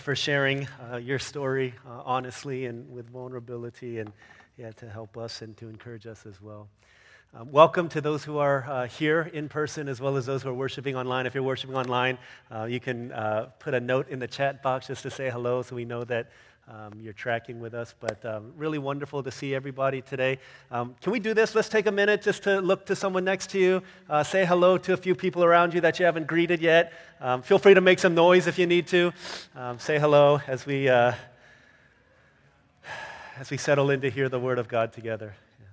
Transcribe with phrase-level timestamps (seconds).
[0.00, 4.10] for sharing uh, your story uh, honestly and with vulnerability and
[4.56, 6.66] yeah, to help us and to encourage us as well.
[7.32, 10.48] Um, welcome to those who are uh, here in person as well as those who
[10.48, 11.26] are worshiping online.
[11.26, 12.18] If you're worshiping online,
[12.52, 15.62] uh, you can uh, put a note in the chat box just to say hello
[15.62, 16.32] so we know that
[16.68, 17.94] um, you're tracking with us.
[17.98, 20.38] But um, really wonderful to see everybody today.
[20.70, 21.54] Um, can we do this?
[21.54, 24.78] Let's take a minute just to look to someone next to you, uh, say hello
[24.78, 26.92] to a few people around you that you haven't greeted yet.
[27.20, 29.12] Um, feel free to make some noise if you need to.
[29.54, 31.12] Um, say hello as we, uh,
[33.38, 35.34] as we settle in to hear the Word of God together.
[35.60, 35.66] Yeah.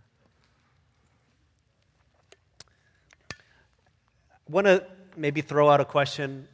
[4.49, 6.47] Want to maybe throw out a question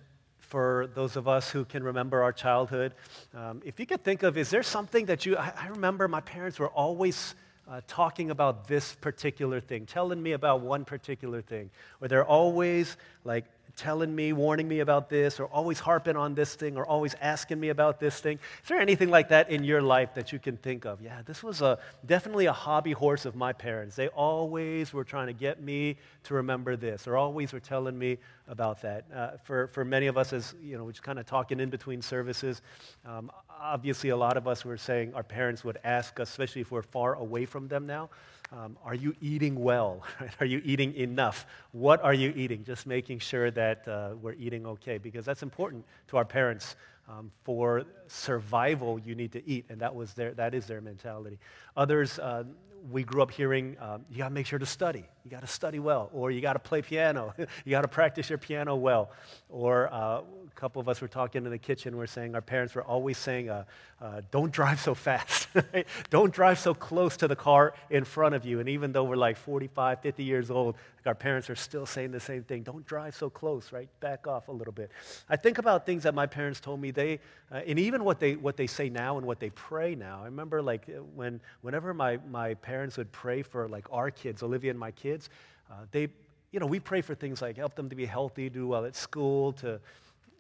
[0.47, 2.93] for those of us who can remember our childhood.
[3.35, 6.21] Um, if you could think of, is there something that you, I, I remember my
[6.21, 7.35] parents were always
[7.69, 11.69] uh, talking about this particular thing, telling me about one particular thing,
[12.01, 13.45] or they're always like
[13.77, 17.59] telling me, warning me about this, or always harping on this thing, or always asking
[17.59, 18.39] me about this thing.
[18.63, 21.01] Is there anything like that in your life that you can think of?
[21.01, 23.95] Yeah, this was a, definitely a hobby horse of my parents.
[23.95, 28.17] They always were trying to get me to remember this, or always were telling me
[28.47, 29.05] about that.
[29.13, 31.69] Uh, for, for many of us, as you know, we're just kind of talking in
[31.69, 32.61] between services.
[33.05, 33.31] Um,
[33.61, 36.81] obviously, a lot of us were saying our parents would ask us, especially if we're
[36.81, 38.09] far away from them now.
[38.51, 40.03] Um, are you eating well?
[40.39, 41.45] Are you eating enough?
[41.73, 42.63] What are you eating?
[42.63, 46.75] Just making sure that uh, we're eating okay, because that's important to our parents.
[47.09, 51.39] Um, for survival, you need to eat, and that was their, that is their mentality.
[51.75, 52.43] Others, uh,
[52.91, 55.03] we grew up hearing, um, you got to make sure to study.
[55.23, 57.33] You got to study well, or you got to play piano.
[57.65, 59.11] you got to practice your piano well.
[59.49, 60.23] Or uh, a
[60.55, 61.97] couple of us were talking in the kitchen.
[61.97, 63.65] We're saying our parents were always saying, uh,
[63.99, 65.49] uh, "Don't drive so fast.
[66.09, 69.17] Don't drive so close to the car in front of you." And even though we're
[69.17, 70.75] like 45, 50 years old,
[71.05, 72.63] our parents are still saying the same thing.
[72.63, 73.73] Don't drive so close.
[73.73, 73.89] Right?
[73.99, 74.91] Back off a little bit.
[75.29, 76.91] I think about things that my parents told me.
[76.91, 77.19] They
[77.51, 80.21] uh, and even what they what they say now and what they pray now.
[80.21, 84.71] I remember like when whenever my my parents would pray for like our kids, Olivia
[84.71, 85.29] and my kids kids.
[85.69, 86.07] Uh, they,
[86.51, 88.95] you know, we pray for things like help them to be healthy, do well at
[88.95, 89.79] school, to,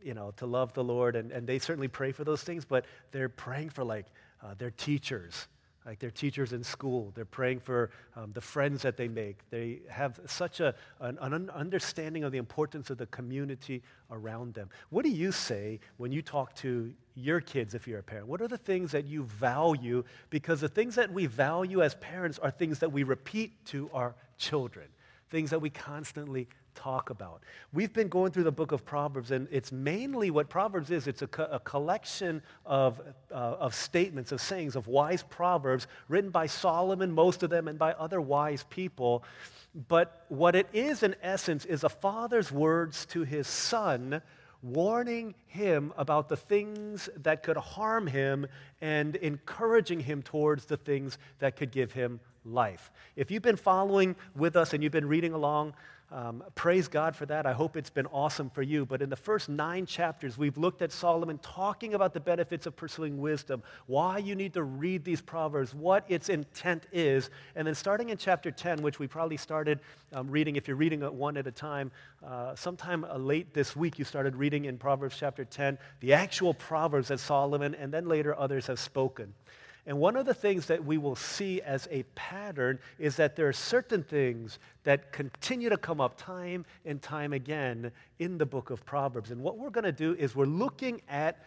[0.03, 2.85] you know, to love the Lord, and, and they certainly pray for those things, but
[3.11, 4.05] they're praying for like
[4.43, 5.47] uh, their teachers,
[5.87, 7.13] like their teachers in school.
[7.15, 9.37] They're praying for um, the friends that they make.
[9.49, 13.81] They have such a, an, an, understanding of the importance of the community
[14.11, 14.69] around them.
[14.89, 18.27] What do you say when you talk to your kids if you're a parent?
[18.27, 20.03] What are the things that you value?
[20.29, 24.13] Because the things that we value as parents are things that we repeat to our
[24.37, 24.87] children,
[25.29, 27.41] things that we constantly talk about.
[27.73, 31.23] We've been going through the book of Proverbs, and it's mainly what Proverbs is it's
[31.23, 33.01] a, co- a collection of,
[33.31, 37.79] uh, of statements, of sayings, of wise proverbs written by Solomon, most of them, and
[37.79, 39.23] by other wise people.
[39.87, 44.21] But what it is, in essence, is a father's words to his son
[44.61, 48.47] warning him about the things that could harm him
[48.81, 52.91] and encouraging him towards the things that could give him life.
[53.15, 55.73] If you've been following with us and you've been reading along,
[56.09, 57.45] um, praise God for that.
[57.45, 58.85] I hope it's been awesome for you.
[58.85, 62.77] But in the first nine chapters, we've looked at Solomon talking about the benefits of
[62.77, 67.29] pursuing wisdom, why you need to read these proverbs, what its intent is.
[67.55, 69.81] And then starting in chapter 10, which we probably started
[70.13, 71.91] um, reading, if you're reading it one at a time,
[72.25, 76.53] uh, sometime uh, late this week, you started reading in Proverbs chapter 10 the actual
[76.53, 79.33] proverbs that Solomon and then later others have spoken.
[79.87, 83.47] And one of the things that we will see as a pattern is that there
[83.47, 88.69] are certain things that continue to come up time and time again in the book
[88.69, 89.31] of Proverbs.
[89.31, 91.41] And what we're going to do is we're looking at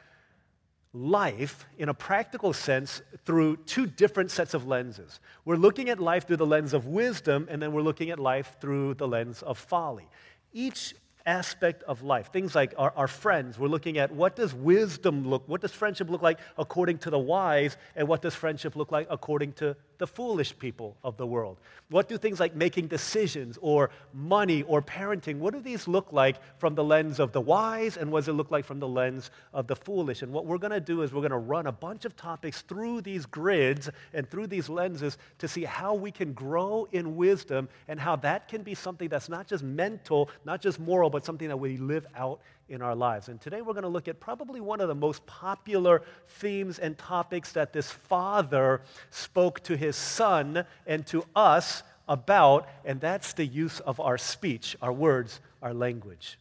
[0.94, 5.20] life in a practical sense through two different sets of lenses.
[5.44, 8.56] We're looking at life through the lens of wisdom, and then we're looking at life
[8.58, 10.08] through the lens of folly.
[10.52, 10.94] Each
[11.26, 12.32] aspect of life.
[12.32, 13.58] Things like our, our, friends.
[13.58, 17.18] We're looking at what does wisdom look, what does friendship look like according to the
[17.18, 21.58] wise, and what does friendship look like according to the foolish people of the world?
[21.90, 26.36] What do things like making decisions or money or parenting, what do these look like
[26.58, 29.30] from the lens of the wise and what does it look like from the lens
[29.52, 30.22] of the foolish?
[30.22, 32.62] And what we're going to do is we're going to run a bunch of topics
[32.62, 37.68] through these grids and through these lenses to see how we can grow in wisdom
[37.86, 41.48] and how that can be something that's not just mental, not just moral, but something
[41.48, 43.28] that we live out in our lives.
[43.28, 46.96] And today we're going to look at probably one of the most popular themes and
[46.96, 48.80] topics that this father
[49.10, 54.76] spoke to his son and to us about, and that's the use of our speech,
[54.80, 56.38] our words, our language.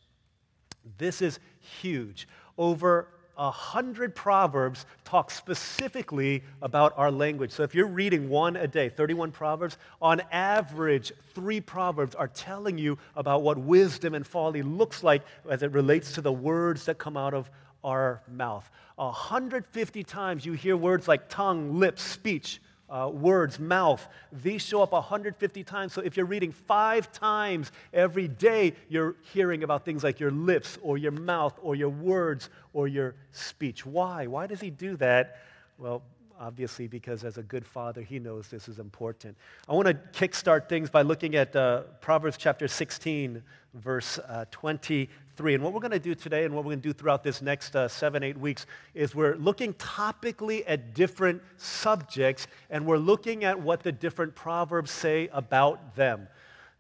[0.98, 1.40] This is
[1.82, 2.28] huge.
[2.58, 3.08] Over
[3.40, 7.52] a hundred proverbs talk specifically about our language.
[7.52, 12.78] So if you're reading one a day, 31 proverbs, on average, three proverbs are telling
[12.78, 16.98] you about what wisdom and folly looks like as it relates to the words that
[16.98, 17.50] come out of
[17.82, 18.70] our mouth.
[18.98, 22.60] 150 times you hear words like tongue, lips, speech,
[22.90, 24.08] uh, words, mouth.
[24.32, 25.94] These show up 150 times.
[25.94, 30.78] So if you're reading five times every day, you're hearing about things like your lips
[30.82, 33.86] or your mouth or your words or your speech.
[33.86, 34.28] Why?
[34.28, 35.42] Why does he do that?
[35.78, 36.02] Well,
[36.40, 39.38] obviously, because as a good father, he knows this is important.
[39.68, 43.44] I want to kickstart things by looking at uh, Proverbs chapter 16,
[43.74, 45.54] verse uh, 23.
[45.54, 47.42] And what we're going to do today and what we're going to do throughout this
[47.42, 53.44] next uh, seven, eight weeks is we're looking topically at different subjects and we're looking
[53.44, 56.28] at what the different Proverbs say about them.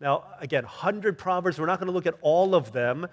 [0.01, 3.07] Now, again, 100 Proverbs, we're not going to look at all of them.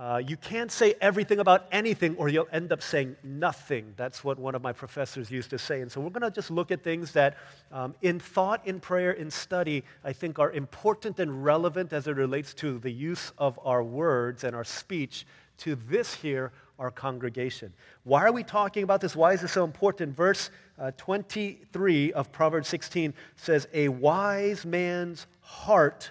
[0.00, 3.92] Uh, you can't say everything about anything or you'll end up saying nothing.
[3.98, 5.82] That's what one of my professors used to say.
[5.82, 7.36] And so we're going to just look at things that,
[7.70, 12.16] um, in thought, in prayer, in study, I think are important and relevant as it
[12.16, 15.26] relates to the use of our words and our speech
[15.58, 17.70] to this here, our congregation.
[18.04, 19.14] Why are we talking about this?
[19.14, 20.16] Why is this so important?
[20.16, 20.48] Verse
[20.78, 26.10] uh, 23 of Proverbs 16 says, A wise man's heart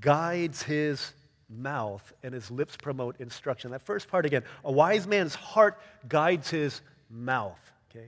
[0.00, 1.12] guides his
[1.48, 3.70] mouth and his lips promote instruction.
[3.70, 6.80] That first part again, a wise man's heart guides his
[7.10, 7.58] mouth.
[7.90, 8.06] Okay?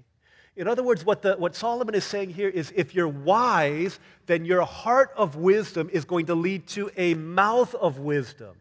[0.57, 4.45] In other words, what, the, what Solomon is saying here is if you're wise, then
[4.45, 8.57] your heart of wisdom is going to lead to a mouth of wisdom.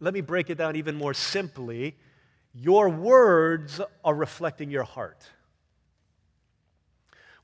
[0.00, 1.94] Let me break it down even more simply.
[2.54, 5.24] Your words are reflecting your heart.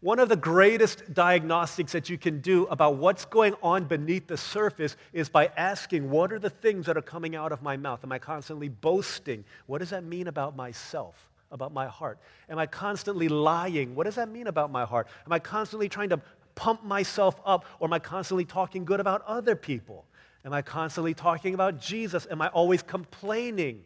[0.00, 4.36] One of the greatest diagnostics that you can do about what's going on beneath the
[4.38, 8.00] surface is by asking, What are the things that are coming out of my mouth?
[8.02, 9.44] Am I constantly boasting?
[9.66, 12.18] What does that mean about myself, about my heart?
[12.48, 13.94] Am I constantly lying?
[13.94, 15.06] What does that mean about my heart?
[15.26, 16.20] Am I constantly trying to
[16.54, 20.06] pump myself up, or am I constantly talking good about other people?
[20.46, 22.26] Am I constantly talking about Jesus?
[22.30, 23.82] Am I always complaining?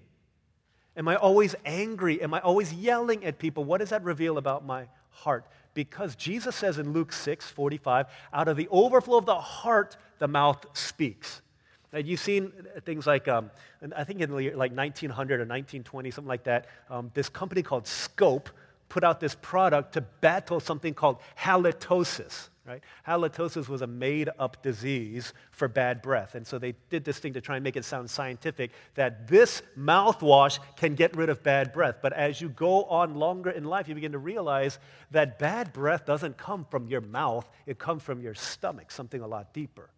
[0.96, 2.22] Am I always angry?
[2.22, 3.64] Am I always yelling at people?
[3.64, 5.44] What does that reveal about my heart?
[5.74, 10.28] Because Jesus says in Luke 6 45, out of the overflow of the heart, the
[10.28, 11.42] mouth speaks.
[11.92, 12.52] Now, you've seen
[12.84, 13.50] things like, um,
[13.94, 18.50] I think in like 1900 or 1920, something like that, um, this company called Scope
[18.94, 22.82] put out this product to battle something called halitosis right?
[23.06, 26.34] Halitosis was a made up disease for bad breath.
[26.34, 29.60] And so they did this thing to try and make it sound scientific that this
[29.78, 31.96] mouthwash can get rid of bad breath.
[32.00, 34.78] But as you go on longer in life, you begin to realize
[35.10, 39.26] that bad breath doesn't come from your mouth, it comes from your stomach, something a
[39.26, 39.90] lot deeper.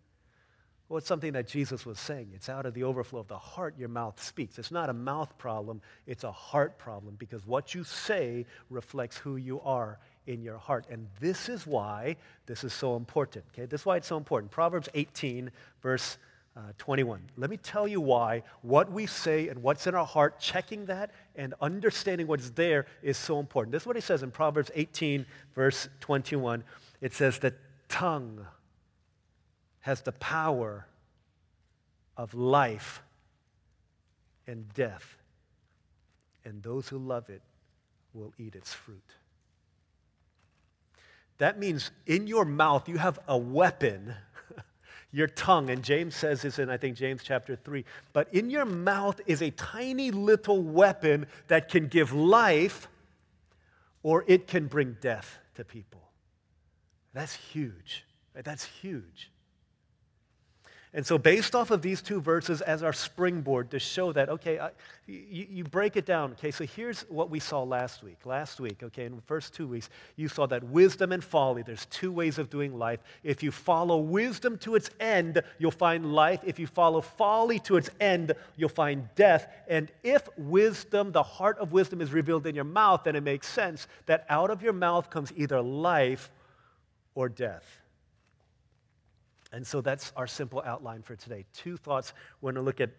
[0.88, 2.30] Well, it's something that Jesus was saying.
[2.32, 4.56] It's out of the overflow of the heart your mouth speaks.
[4.58, 9.36] It's not a mouth problem, it's a heart problem because what you say reflects who
[9.36, 9.98] you are
[10.28, 10.86] in your heart.
[10.88, 12.16] And this is why
[12.46, 13.44] this is so important.
[13.52, 14.52] Okay, this is why it's so important.
[14.52, 15.50] Proverbs 18,
[15.82, 16.18] verse
[16.56, 17.20] uh, 21.
[17.36, 21.10] Let me tell you why what we say and what's in our heart, checking that
[21.34, 23.72] and understanding what's there is so important.
[23.72, 26.62] This is what he says in Proverbs 18, verse 21.
[27.00, 27.54] It says, The
[27.88, 28.46] tongue
[29.86, 30.84] has the power
[32.16, 33.04] of life
[34.48, 35.16] and death,
[36.44, 37.40] and those who love it
[38.12, 39.14] will eat its fruit.
[41.38, 44.12] That means in your mouth you have a weapon,
[45.12, 45.70] your tongue.
[45.70, 47.84] And James says this in, I think, James chapter 3.
[48.12, 52.88] But in your mouth is a tiny little weapon that can give life
[54.02, 56.10] or it can bring death to people.
[57.14, 58.04] That's huge.
[58.34, 59.30] That's huge.
[60.96, 64.58] And so, based off of these two verses as our springboard to show that, okay,
[64.58, 64.70] I,
[65.06, 66.32] you, you, break it down.
[66.32, 68.24] Okay, so here's what we saw last week.
[68.24, 71.84] Last week, okay, in the first two weeks, you saw that wisdom and folly, there's
[71.86, 73.00] two ways of doing life.
[73.22, 76.40] If you follow wisdom to its end, you'll find life.
[76.46, 79.52] If you follow folly to its end, you'll find death.
[79.68, 83.48] And if wisdom, the heart of wisdom, is revealed in your mouth, then it makes
[83.48, 86.30] sense that out of your mouth comes either life
[87.14, 87.82] or death.
[89.52, 91.44] And so that's our simple outline for today.
[91.52, 92.12] Two thoughts.
[92.40, 92.90] We're going to look at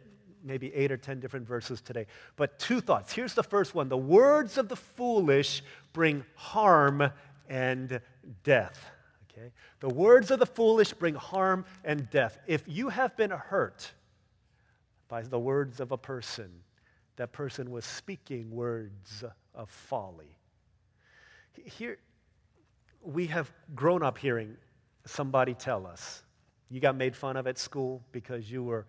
[0.44, 2.06] maybe eight or ten different verses today.
[2.36, 3.14] But two thoughts.
[3.14, 5.64] Here's the first one The words of the foolish
[5.94, 7.12] bring harm
[7.50, 8.00] and
[8.44, 8.92] death.
[9.32, 9.52] Okay?
[9.80, 12.40] The words of the foolish bring harm and death.
[12.48, 13.92] If you have been hurt
[15.08, 16.50] by the words of a person,
[17.18, 19.24] that person was speaking words
[19.54, 20.38] of folly.
[21.64, 21.98] Here,
[23.02, 24.56] we have grown up hearing
[25.06, 26.24] somebody tell us
[26.70, 28.86] you got made fun of at school because you were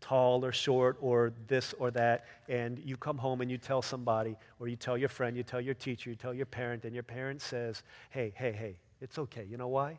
[0.00, 4.36] tall or short or this or that, and you come home and you tell somebody,
[4.58, 7.02] or you tell your friend, you tell your teacher, you tell your parent, and your
[7.02, 9.46] parent says, Hey, hey, hey, it's okay.
[9.48, 9.98] You know why?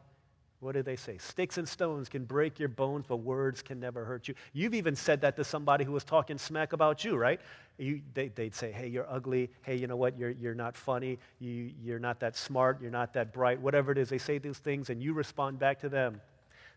[0.59, 1.17] What do they say?
[1.17, 4.35] Sticks and stones can break your bones, but words can never hurt you.
[4.53, 7.41] You've even said that to somebody who was talking smack about you, right?
[7.79, 9.49] You, they, would say, hey, you're ugly.
[9.63, 10.19] Hey, you know what?
[10.19, 11.17] You're, you're not funny.
[11.39, 12.79] You, you're not that smart.
[12.79, 13.59] You're not that bright.
[13.59, 16.21] Whatever it is, they say these things, and you respond back to them.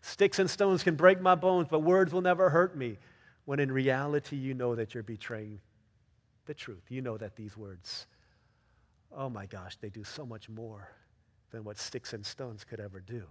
[0.05, 2.99] Sticks and stones can break my bones, but words will never hurt me.
[3.45, 5.59] When in reality, you know that you're betraying
[6.45, 6.83] the truth.
[6.89, 8.05] You know that these words,
[9.11, 10.91] oh my gosh, they do so much more
[11.49, 13.23] than what sticks and stones could ever do.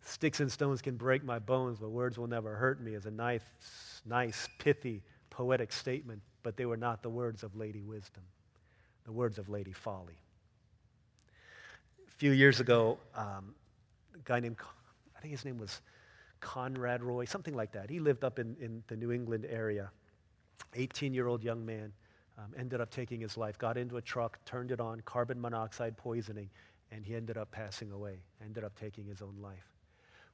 [0.00, 3.10] Sticks and stones can break my bones, but words will never hurt me is a
[3.10, 3.44] nice,
[4.04, 8.24] nice, pithy, poetic statement, but they were not the words of Lady Wisdom,
[9.04, 10.18] the words of Lady Folly.
[12.08, 13.54] A few years ago, um,
[14.24, 14.56] guy named,
[15.16, 15.80] I think his name was
[16.40, 17.90] Conrad Roy, something like that.
[17.90, 19.90] He lived up in, in the New England area.
[20.74, 21.92] 18 year old young man
[22.38, 25.96] um, ended up taking his life, got into a truck, turned it on, carbon monoxide
[25.96, 26.50] poisoning,
[26.90, 29.72] and he ended up passing away, ended up taking his own life.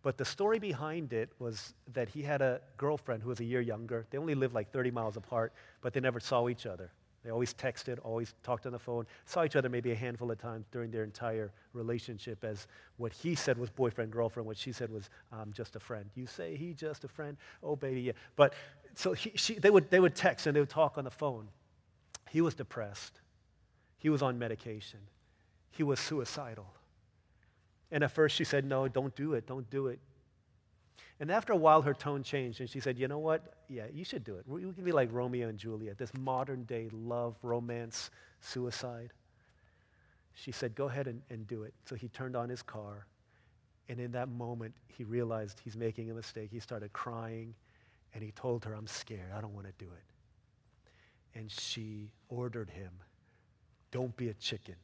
[0.03, 3.61] But the story behind it was that he had a girlfriend who was a year
[3.61, 4.07] younger.
[4.11, 6.93] They only lived like 30 miles apart, but they never saw each other.
[7.29, 10.39] They always texted, always talked on the phone, saw each other maybe a handful of
[10.39, 12.67] times during their entire relationship as
[12.97, 16.09] what he said was boyfriend, girlfriend, what she said was um, just a friend.
[16.15, 17.37] You say he just a friend?
[17.63, 18.13] Oh, baby, yeah.
[18.35, 18.55] But
[18.95, 21.49] so he, she, they, would, they would text and they would talk on the phone.
[22.31, 23.21] He was depressed.
[23.99, 25.01] He was on medication.
[25.73, 26.73] He was suicidal.
[27.91, 29.99] And at first she said, No, don't do it, don't do it.
[31.21, 33.55] And after a while, her tone changed, and she said, You know what?
[33.69, 34.45] Yeah, you should do it.
[34.47, 39.13] We can be like Romeo and Juliet, this modern day love, romance, suicide.
[40.35, 41.75] She said, Go ahead and, and do it.
[41.87, 43.07] So he turned on his car,
[43.89, 46.51] and in that moment, he realized he's making a mistake.
[46.53, 47.55] He started crying,
[48.15, 49.33] and he told her, I'm scared.
[49.37, 51.39] I don't want to do it.
[51.39, 52.91] And she ordered him,
[53.91, 54.77] Don't be a chicken.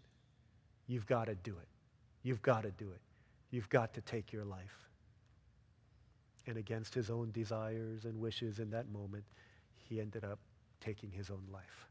[0.89, 1.69] You've got to do it.
[2.23, 3.01] You've got to do it.
[3.51, 4.85] You've got to take your life.
[6.47, 9.25] And against his own desires and wishes in that moment,
[9.75, 10.39] he ended up
[10.81, 11.89] taking his own life.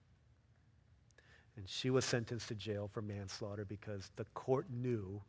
[1.56, 5.22] And she was sentenced to jail for manslaughter because the court knew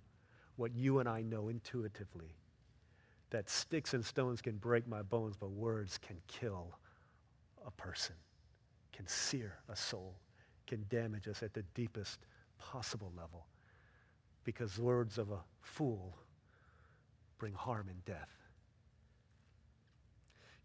[0.56, 2.36] what you and I know intuitively
[3.30, 6.78] that sticks and stones can break my bones, but words can kill
[7.66, 8.14] a person,
[8.92, 10.14] can sear a soul,
[10.66, 12.20] can damage us at the deepest
[12.58, 13.46] possible level
[14.44, 16.16] because words of a fool
[17.38, 18.28] bring harm and death.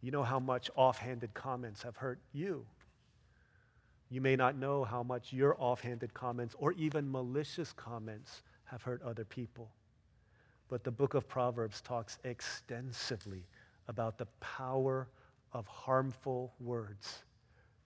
[0.01, 2.65] You know how much offhanded comments have hurt you.
[4.09, 9.01] You may not know how much your offhanded comments or even malicious comments have hurt
[9.03, 9.69] other people.
[10.67, 13.43] But the book of Proverbs talks extensively
[13.87, 15.07] about the power
[15.51, 17.23] of harmful words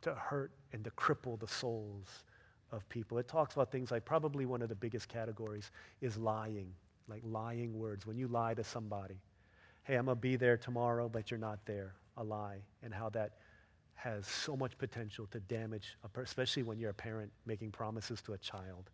[0.02, 2.26] to hurt and to cripple the souls
[2.72, 3.18] of people.
[3.18, 6.74] It talks about things like probably one of the biggest categories is lying,
[7.08, 8.06] like lying words.
[8.06, 9.16] When you lie to somebody,
[9.84, 13.10] hey, I'm going to be there tomorrow, but you're not there, a lie, and how
[13.10, 13.34] that
[13.96, 18.22] has so much potential to damage, a per- especially when you're a parent making promises
[18.22, 18.90] to a child.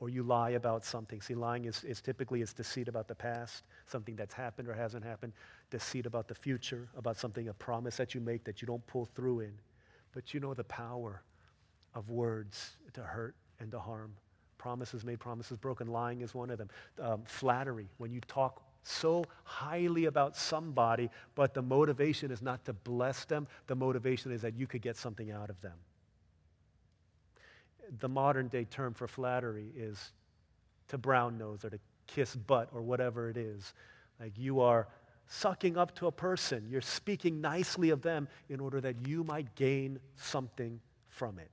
[0.00, 1.20] Or you lie about something.
[1.20, 5.04] See, lying is, is typically is deceit about the past, something that's happened or hasn't
[5.04, 5.32] happened,
[5.70, 9.06] deceit about the future, about something, a promise that you make that you don't pull
[9.06, 9.52] through in.
[10.12, 11.22] But you know the power
[11.94, 14.12] of words to hurt and to harm.
[14.58, 15.86] Promises made, promises broken.
[15.86, 16.70] Lying is one of them.
[17.00, 22.72] Um, flattery, when you talk so highly about somebody, but the motivation is not to
[22.72, 25.76] bless them, the motivation is that you could get something out of them.
[27.98, 30.12] The modern day term for flattery is
[30.88, 33.72] to brown nose or to kiss butt or whatever it is.
[34.20, 34.86] Like you are
[35.26, 39.54] sucking up to a person, you're speaking nicely of them in order that you might
[39.54, 41.50] gain something from it.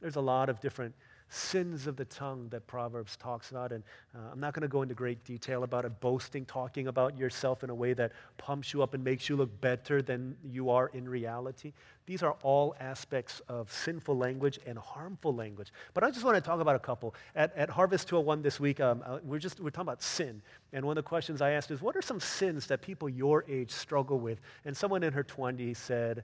[0.00, 0.94] There's a lot of different
[1.28, 3.72] sins of the tongue that Proverbs talks about.
[3.72, 3.82] And
[4.14, 7.64] uh, I'm not going to go into great detail about it, boasting, talking about yourself
[7.64, 10.88] in a way that pumps you up and makes you look better than you are
[10.94, 11.72] in reality.
[12.06, 15.72] These are all aspects of sinful language and harmful language.
[15.92, 17.14] But I just want to talk about a couple.
[17.34, 20.40] At, at Harvest 201 this week, um, uh, we're just we're talking about sin.
[20.72, 23.44] And one of the questions I asked is, what are some sins that people your
[23.48, 24.40] age struggle with?
[24.64, 26.22] And someone in her 20s said,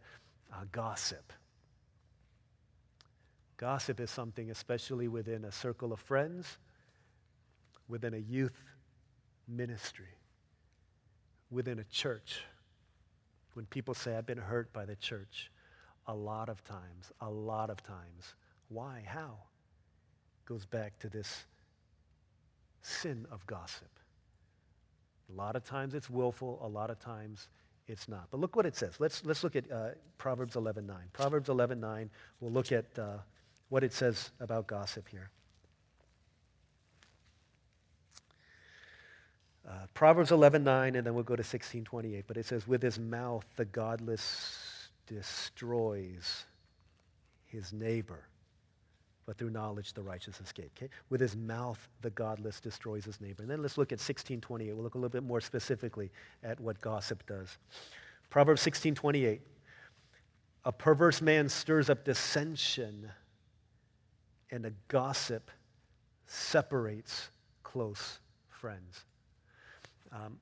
[0.53, 1.33] uh, gossip.
[3.62, 6.59] Gossip is something, especially within a circle of friends,
[7.87, 8.61] within a youth
[9.47, 10.19] ministry,
[11.49, 12.40] within a church.
[13.54, 15.52] When people say, I've been hurt by the church,
[16.09, 18.35] a lot of times, a lot of times.
[18.69, 19.04] Why?
[19.07, 19.38] How?
[20.45, 21.45] Goes back to this
[22.81, 24.00] sin of gossip.
[25.33, 27.47] A lot of times it's willful, a lot of times
[27.87, 28.26] it's not.
[28.33, 28.99] But look what it says.
[28.99, 30.90] Let's, let's look at uh, Proverbs 11.9.
[31.12, 32.09] Proverbs 11.9,
[32.40, 33.19] we'll look at uh,
[33.73, 35.31] what it says about gossip here.
[39.67, 42.26] Uh, Proverbs 11:9, and then we'll go to 16:28.
[42.26, 46.45] But it says, "With his mouth the godless destroys
[47.47, 48.29] his neighbor,
[49.25, 50.91] but through knowledge the righteous escape." Okay?
[51.09, 53.41] With his mouth the godless destroys his neighbor.
[53.41, 54.75] And then let's look at 16:28.
[54.75, 56.12] We'll look a little bit more specifically
[56.43, 57.57] at what gossip does.
[58.29, 59.41] Proverbs 16:28.
[60.67, 63.11] A perverse man stirs up dissension,
[64.53, 65.51] and a gossip
[66.27, 67.31] separates
[67.65, 69.05] close friends.
[70.13, 70.39] Um,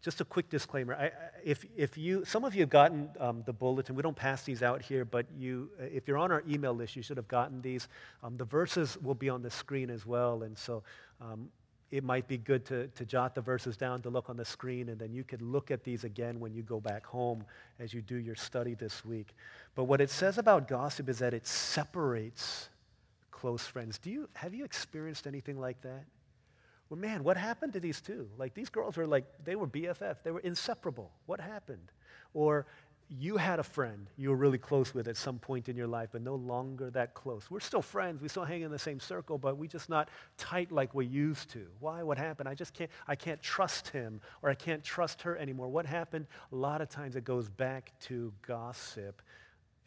[0.00, 0.94] just a quick disclaimer.
[0.94, 1.10] I,
[1.44, 3.94] if, if you, some of you have gotten um, the bulletin.
[3.94, 7.02] We don't pass these out here, but you, if you're on our email list, you
[7.02, 7.86] should have gotten these.
[8.22, 10.82] Um, the verses will be on the screen as well, and so
[11.20, 11.48] um,
[11.92, 14.88] it might be good to, to jot the verses down to look on the screen,
[14.88, 17.44] and then you could look at these again when you go back home
[17.78, 19.34] as you do your study this week.
[19.76, 22.70] But what it says about gossip is that it separates
[23.42, 23.98] close friends.
[23.98, 26.04] Do you, have you experienced anything like that?
[26.88, 28.28] Well, man, what happened to these two?
[28.38, 30.18] Like, these girls were like, they were BFF.
[30.22, 31.10] They were inseparable.
[31.26, 31.90] What happened?
[32.34, 32.66] Or
[33.08, 36.10] you had a friend you were really close with at some point in your life,
[36.12, 37.50] but no longer that close.
[37.50, 38.22] We're still friends.
[38.22, 40.08] We still hang in the same circle, but we just not
[40.38, 41.66] tight like we used to.
[41.80, 42.04] Why?
[42.04, 42.48] What happened?
[42.48, 45.66] I just can't, I can't trust him or I can't trust her anymore.
[45.66, 46.26] What happened?
[46.52, 49.20] A lot of times it goes back to gossip,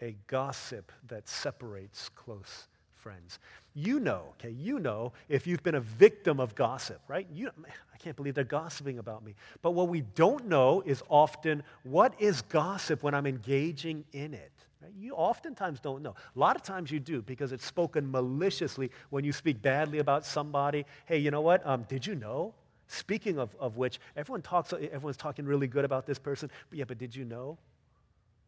[0.02, 2.68] a gossip that separates close
[3.06, 3.38] friends.
[3.76, 7.28] You know, okay, you know if you've been a victim of gossip, right?
[7.32, 7.52] You,
[7.94, 9.36] I can't believe they're gossiping about me.
[9.62, 14.52] But what we don't know is often what is gossip when I'm engaging in it.
[14.82, 14.92] Right?
[14.98, 16.16] You oftentimes don't know.
[16.36, 20.26] A lot of times you do because it's spoken maliciously when you speak badly about
[20.26, 20.84] somebody.
[21.06, 21.64] Hey, you know what?
[21.64, 22.56] Um, did you know?
[22.88, 26.50] Speaking of, of which, everyone talks, everyone's talking really good about this person.
[26.72, 27.60] But yeah, but did you know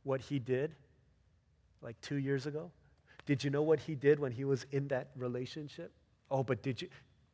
[0.03, 0.73] what he did
[1.83, 2.71] like two years ago?
[3.27, 5.91] Did you know what he did when he was in that relationship?
[6.31, 6.87] Oh, but did you?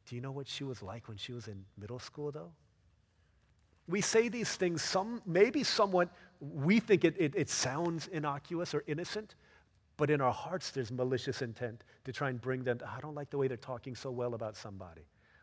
[0.05, 2.51] Do you know what she was like when she was in middle school, though?
[3.87, 6.09] We say these things, some, maybe somewhat,
[6.39, 9.35] we think it, it, it sounds innocuous or innocent,
[9.97, 13.29] but in our hearts there's malicious intent to try and bring them, I don't like
[13.29, 15.01] the way they're talking so well about somebody.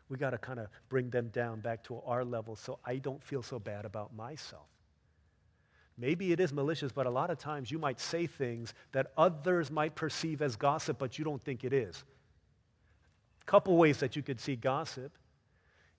[0.09, 3.23] We got to kind of bring them down back to our level so I don't
[3.23, 4.70] feel so bad about myself.
[6.01, 9.69] Maybe it is malicious, but a lot of times you might say things that others
[9.69, 12.03] might perceive as gossip, but you don't think it is.
[13.43, 15.15] A couple ways that you could see gossip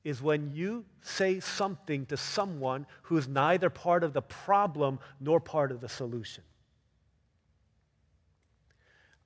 [0.02, 5.38] is when you say something to someone who is neither part of the problem nor
[5.38, 6.42] part of the solution.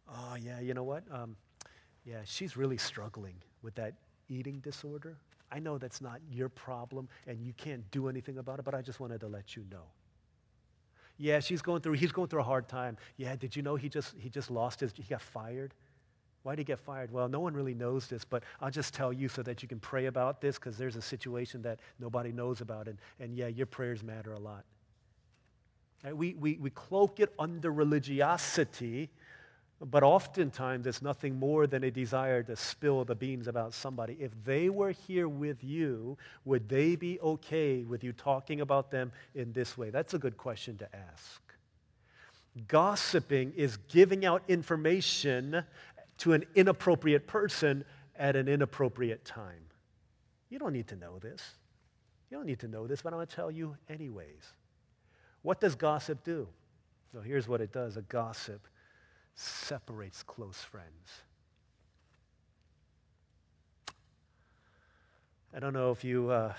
[0.06, 1.04] Oh, yeah, you know what?
[1.10, 1.36] Um,
[2.04, 3.94] yeah, she's really struggling with that
[4.28, 5.16] eating disorder.
[5.50, 8.82] I know that's not your problem and you can't do anything about it, but I
[8.82, 9.84] just wanted to let you know.
[11.18, 12.96] Yeah, she's going through, he's going through a hard time.
[13.16, 15.72] Yeah, did you know he just, he just lost his, he got fired?
[16.42, 17.10] Why did he get fired?
[17.10, 19.80] Well, no one really knows this, but I'll just tell you so that you can
[19.80, 22.86] pray about this because there's a situation that nobody knows about.
[22.86, 24.64] And, and yeah, your prayers matter a lot.
[26.04, 26.16] Right?
[26.16, 29.10] We, we, we cloak it under religiosity
[29.80, 34.16] but oftentimes, it's nothing more than a desire to spill the beans about somebody.
[34.18, 39.12] If they were here with you, would they be okay with you talking about them
[39.34, 39.90] in this way?
[39.90, 41.42] That's a good question to ask.
[42.68, 45.62] Gossiping is giving out information
[46.18, 47.84] to an inappropriate person
[48.18, 49.66] at an inappropriate time.
[50.48, 51.42] You don't need to know this.
[52.30, 54.54] You don't need to know this, but I'm going to tell you anyways.
[55.42, 56.48] What does gossip do?
[57.12, 58.66] So here's what it does a gossip
[59.36, 61.22] separates close friends.
[65.54, 66.52] I don't know if you uh,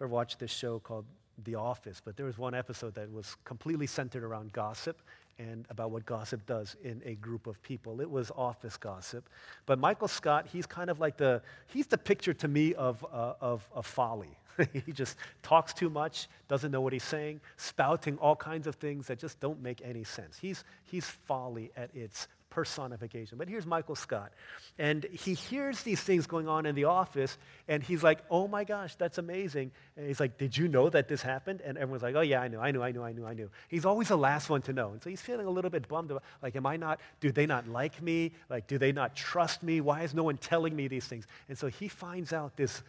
[0.00, 1.04] ever watched this show called
[1.44, 5.02] The Office, but there was one episode that was completely centered around gossip
[5.38, 8.00] and about what gossip does in a group of people.
[8.00, 9.28] It was office gossip.
[9.66, 13.34] But Michael Scott, he's kind of like the, he's the picture to me of, uh,
[13.40, 14.36] of, of folly.
[14.72, 19.06] he just talks too much, doesn't know what he's saying, spouting all kinds of things
[19.06, 20.38] that just don't make any sense.
[20.38, 23.38] He's, he's folly at its personification.
[23.38, 24.32] But here's Michael Scott.
[24.78, 28.64] And he hears these things going on in the office, and he's like, oh my
[28.64, 29.70] gosh, that's amazing.
[29.96, 31.60] And he's like, did you know that this happened?
[31.64, 33.50] And everyone's like, oh yeah, I knew, I knew, I knew, I knew, I knew.
[33.68, 34.90] He's always the last one to know.
[34.90, 37.46] And so he's feeling a little bit bummed about, like, am I not, do they
[37.46, 38.32] not like me?
[38.48, 39.80] Like, do they not trust me?
[39.80, 41.26] Why is no one telling me these things?
[41.48, 42.82] And so he finds out this,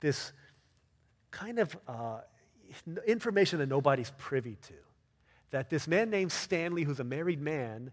[0.00, 0.32] this
[1.30, 2.18] kind of uh,
[3.06, 4.74] information that nobody's privy to.
[5.50, 7.90] That this man named Stanley, who's a married man,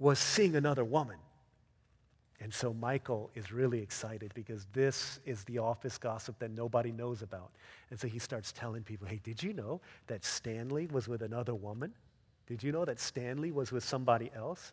[0.00, 1.18] was seeing another woman.
[2.42, 7.20] And so Michael is really excited because this is the office gossip that nobody knows
[7.20, 7.50] about.
[7.90, 11.54] And so he starts telling people, hey, did you know that Stanley was with another
[11.54, 11.92] woman?
[12.46, 14.72] Did you know that Stanley was with somebody else?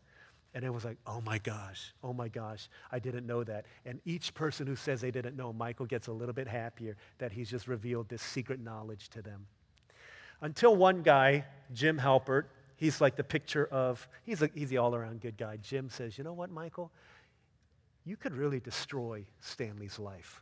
[0.54, 3.66] And it was like, oh my gosh, oh my gosh, I didn't know that.
[3.86, 7.34] And each person who says they didn't know, Michael gets a little bit happier that
[7.34, 9.46] he's just revealed this secret knowledge to them.
[10.42, 12.46] Until one guy, Jim Halpert,
[12.78, 15.58] he's like the picture of, he's, a, he's the all around good guy.
[15.58, 16.92] Jim says, you know what, Michael?
[18.06, 20.42] You could really destroy Stanley's life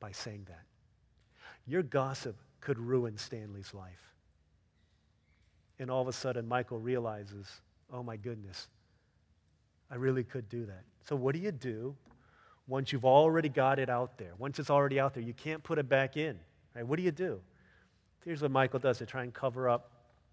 [0.00, 0.64] by saying that.
[1.66, 4.14] Your gossip could ruin Stanley's life.
[5.78, 7.46] And all of a sudden, Michael realizes,
[7.92, 8.68] oh my goodness,
[9.90, 10.82] I really could do that.
[11.06, 11.94] So, what do you do
[12.66, 14.32] once you've already got it out there?
[14.38, 16.38] Once it's already out there, you can't put it back in.
[16.74, 16.86] Right?
[16.86, 17.40] What do you do?
[18.24, 19.90] Here's what Michael does to try and cover up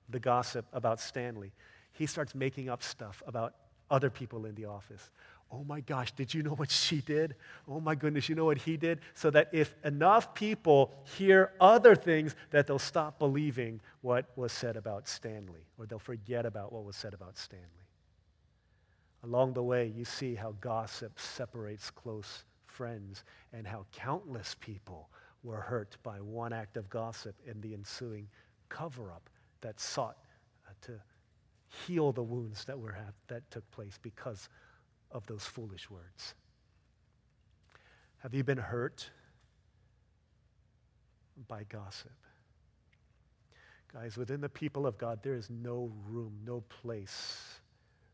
[0.09, 1.51] the gossip about Stanley.
[1.93, 3.55] He starts making up stuff about
[3.89, 5.09] other people in the office.
[5.51, 7.35] Oh my gosh, did you know what she did?
[7.67, 8.99] Oh my goodness, you know what he did?
[9.15, 14.77] So that if enough people hear other things, that they'll stop believing what was said
[14.77, 17.65] about Stanley, or they'll forget about what was said about Stanley.
[19.23, 25.09] Along the way, you see how gossip separates close friends and how countless people
[25.43, 28.27] were hurt by one act of gossip and the ensuing
[28.69, 29.29] cover up
[29.61, 30.17] that sought
[30.67, 30.93] uh, to
[31.85, 32.95] heal the wounds that, were
[33.27, 34.49] that took place because
[35.11, 36.35] of those foolish words.
[38.19, 39.09] Have you been hurt
[41.47, 42.11] by gossip?
[43.93, 47.59] Guys, within the people of God, there is no room, no place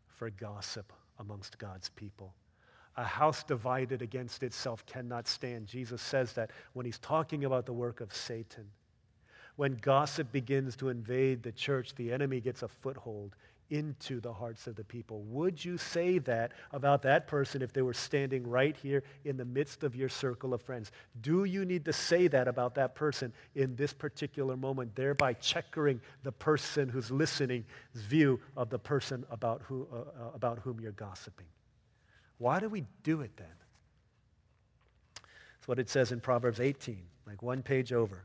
[0.08, 2.34] for gossip amongst God's people.
[2.98, 5.68] A house divided against itself cannot stand.
[5.68, 8.66] Jesus says that when he's talking about the work of Satan.
[9.56, 13.36] When gossip begins to invade the church, the enemy gets a foothold
[13.70, 15.22] into the hearts of the people.
[15.24, 19.46] Would you say that about that person if they were standing right here in the
[19.46, 20.92] midst of your circle of friends?
[21.22, 26.00] Do you need to say that about that person in this particular moment, thereby checkering
[26.24, 27.66] the person who's listening's
[27.96, 31.48] view of the person about, who, uh, uh, about whom you're gossiping?
[32.38, 33.48] Why do we do it then?
[35.58, 38.24] It's what it says in Proverbs 18, like one page over.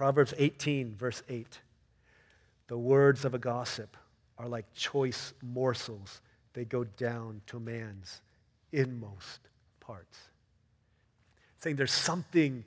[0.00, 1.58] Proverbs 18, verse 8.
[2.68, 3.98] The words of a gossip
[4.38, 6.22] are like choice morsels.
[6.54, 8.22] They go down to man's
[8.72, 9.40] inmost
[9.78, 10.16] parts.
[11.58, 12.64] Saying there's something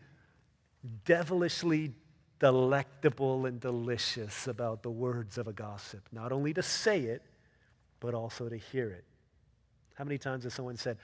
[1.05, 1.93] devilishly
[2.37, 6.07] delectable and delicious about the words of a gossip.
[6.11, 7.23] Not only to say it,
[7.99, 9.05] but also to hear it.
[9.95, 10.99] How many times has someone said,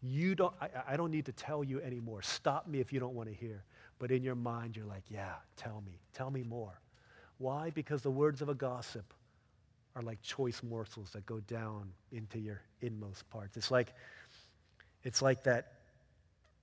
[0.00, 2.22] you don't, I, I don't need to tell you anymore.
[2.22, 3.64] Stop me if you don't want to hear.
[3.98, 5.92] But in your mind, you're like, yeah, tell me.
[6.12, 6.80] Tell me more.
[7.38, 7.70] Why?
[7.70, 9.12] Because the words of a gossip
[9.96, 13.56] are like choice morsels that go down into your inmost parts.
[13.56, 13.94] It's like,
[15.04, 15.72] it's like that,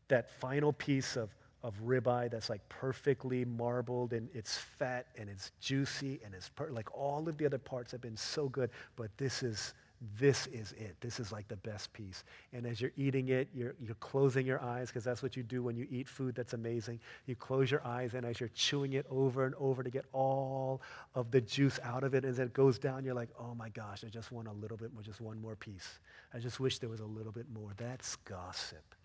[0.07, 1.29] that final piece of,
[1.63, 6.69] of ribeye that's like perfectly marbled and it's fat and it's juicy and it's per-
[6.69, 9.73] like all of the other parts have been so good, but this is
[10.19, 10.95] this is it.
[10.99, 12.23] This is like the best piece.
[12.53, 15.63] And as you're eating it, you're, you're closing your eyes because that's what you do
[15.63, 16.99] when you eat food that's amazing.
[17.25, 20.81] You close your eyes, and as you're chewing it over and over to get all
[21.15, 24.03] of the juice out of it, as it goes down, you're like, oh my gosh,
[24.05, 25.99] I just want a little bit more, just one more piece.
[26.33, 27.71] I just wish there was a little bit more.
[27.77, 28.95] That's gossip.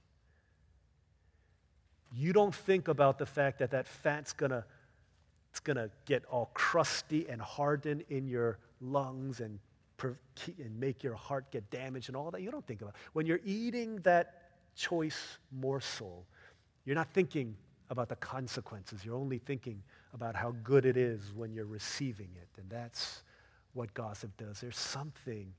[2.12, 4.64] You don't think about the fact that that fat's going to
[5.50, 9.58] it's going to get all crusty and harden in your lungs and
[10.04, 12.42] and make your heart get damaged and all that.
[12.42, 13.00] You don't think about it.
[13.12, 16.26] When you're eating that choice morsel,
[16.84, 17.56] you're not thinking
[17.90, 19.04] about the consequences.
[19.04, 19.82] You're only thinking
[20.14, 22.48] about how good it is when you're receiving it.
[22.60, 23.22] And that's
[23.74, 24.60] what gossip does.
[24.60, 25.52] There's something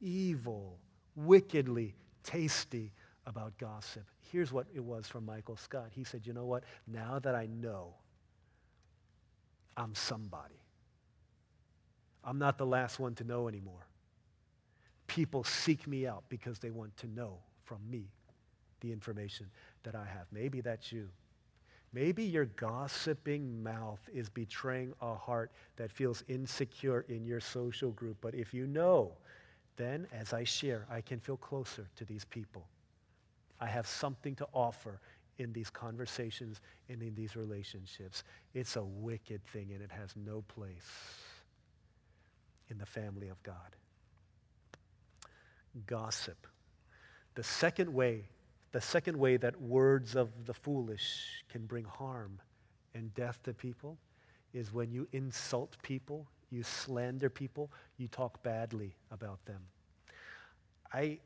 [0.00, 0.78] evil,
[1.16, 2.92] wickedly tasty
[3.26, 4.04] about gossip.
[4.32, 5.88] Here's what it was from Michael Scott.
[5.90, 6.64] He said, You know what?
[6.86, 7.94] Now that I know
[9.76, 10.59] I'm somebody,
[12.24, 13.86] I'm not the last one to know anymore.
[15.06, 18.04] People seek me out because they want to know from me
[18.80, 19.46] the information
[19.82, 20.26] that I have.
[20.30, 21.08] Maybe that's you.
[21.92, 28.16] Maybe your gossiping mouth is betraying a heart that feels insecure in your social group.
[28.20, 29.12] But if you know,
[29.76, 32.64] then as I share, I can feel closer to these people.
[33.60, 35.00] I have something to offer
[35.38, 38.22] in these conversations and in these relationships.
[38.54, 40.86] It's a wicked thing and it has no place
[42.70, 43.76] in the family of God.
[45.86, 46.46] Gossip.
[47.34, 48.24] The second way,
[48.72, 52.40] the second way that words of the foolish can bring harm
[52.94, 53.98] and death to people
[54.52, 59.60] is when you insult people, you slander people, you talk badly about them.
[60.92, 61.18] I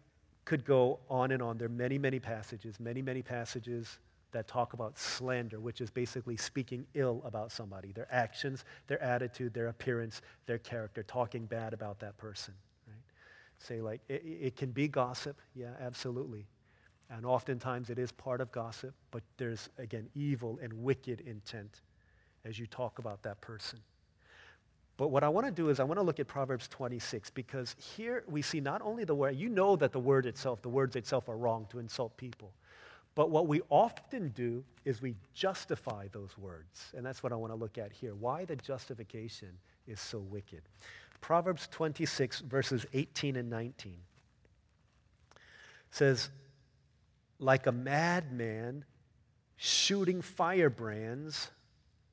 [0.44, 1.56] could go on and on.
[1.56, 3.98] There are many, many passages, many, many passages
[4.34, 9.54] that talk about slander, which is basically speaking ill about somebody, their actions, their attitude,
[9.54, 12.52] their appearance, their character, talking bad about that person.
[12.86, 12.96] Right?
[13.58, 15.40] say, like, it, it can be gossip.
[15.54, 16.46] Yeah, absolutely.
[17.10, 21.80] And oftentimes it is part of gossip, but there's, again, evil and wicked intent
[22.44, 23.78] as you talk about that person.
[24.96, 27.74] But what I want to do is I want to look at Proverbs 26 because
[27.96, 30.94] here we see not only the word, you know that the word itself, the words
[30.94, 32.52] itself are wrong to insult people.
[33.14, 36.92] But what we often do is we justify those words.
[36.96, 38.14] And that's what I want to look at here.
[38.14, 39.50] Why the justification
[39.86, 40.62] is so wicked.
[41.20, 43.96] Proverbs 26, verses 18 and 19
[45.90, 46.28] says,
[47.38, 48.84] Like a madman
[49.56, 51.50] shooting firebrands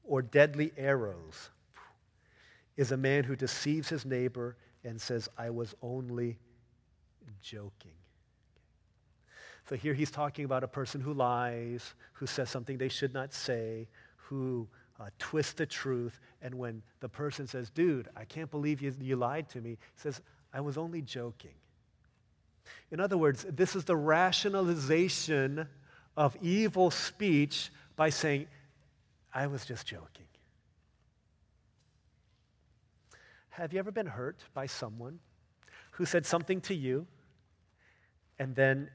[0.03, 1.49] or deadly arrows
[2.77, 6.37] is a man who deceives his neighbor and says, I was only
[7.41, 8.00] joking.
[9.71, 13.33] So here he's talking about a person who lies, who says something they should not
[13.33, 14.67] say, who
[14.99, 16.19] uh, twists the truth.
[16.41, 19.77] And when the person says, Dude, I can't believe you, you lied to me, he
[19.95, 20.19] says,
[20.53, 21.53] I was only joking.
[22.91, 25.65] In other words, this is the rationalization
[26.17, 28.47] of evil speech by saying,
[29.33, 30.27] I was just joking.
[33.51, 35.19] Have you ever been hurt by someone
[35.91, 37.07] who said something to you,
[38.37, 38.89] and then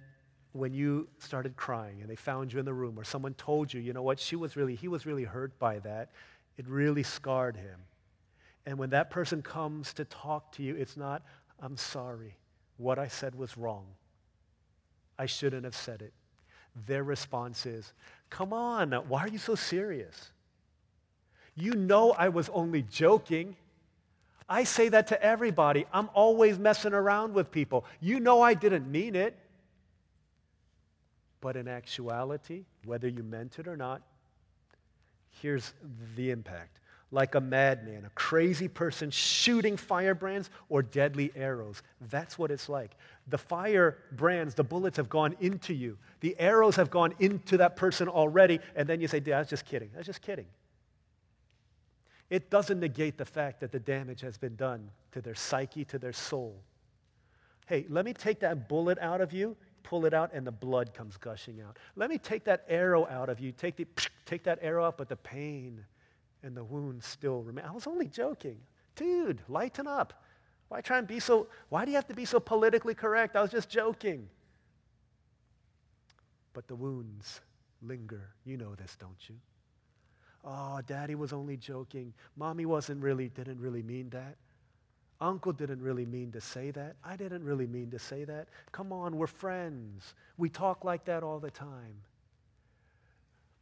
[0.58, 3.80] when you started crying and they found you in the room, or someone told you,
[3.80, 6.10] you know what, she was really, he was really hurt by that,
[6.56, 7.80] it really scarred him.
[8.64, 11.22] And when that person comes to talk to you, it's not,
[11.60, 12.36] I'm sorry,
[12.76, 13.86] what I said was wrong.
[15.18, 16.12] I shouldn't have said it.
[16.86, 17.92] Their response is,
[18.28, 20.32] Come on, why are you so serious?
[21.54, 23.56] You know I was only joking.
[24.48, 25.86] I say that to everybody.
[25.92, 27.86] I'm always messing around with people.
[28.00, 29.38] You know I didn't mean it.
[31.46, 34.02] But in actuality, whether you meant it or not,
[35.40, 35.74] here's
[36.16, 36.80] the impact.
[37.12, 41.84] Like a madman, a crazy person shooting firebrands or deadly arrows.
[42.10, 42.96] That's what it's like.
[43.28, 45.98] The firebrands, the bullets have gone into you.
[46.18, 49.66] The arrows have gone into that person already, and then you say, I was just
[49.66, 49.90] kidding.
[49.94, 50.46] I was just kidding
[52.28, 55.96] it doesn't negate the fact that the damage has been done to their psyche, to
[55.96, 56.60] their soul.
[57.66, 60.92] Hey, let me take that bullet out of you, pull it out, and the blood
[60.92, 61.78] comes gushing out.
[61.94, 63.86] Let me take that arrow out of you, take, the,
[64.24, 65.84] take that arrow out, but the pain
[66.42, 67.64] and the wound still remain.
[67.64, 68.58] I was only joking.
[68.96, 70.24] Dude, lighten up.
[70.68, 73.36] Why try and be so, why do you have to be so politically correct?
[73.36, 74.28] I was just joking.
[76.52, 77.40] But the wounds
[77.80, 78.30] linger.
[78.44, 79.36] You know this, don't you?
[80.44, 82.12] Oh, daddy was only joking.
[82.34, 84.36] Mommy wasn't really, didn't really mean that.
[85.20, 86.96] Uncle didn't really mean to say that.
[87.02, 88.48] I didn't really mean to say that.
[88.72, 90.14] Come on, we're friends.
[90.36, 92.02] We talk like that all the time.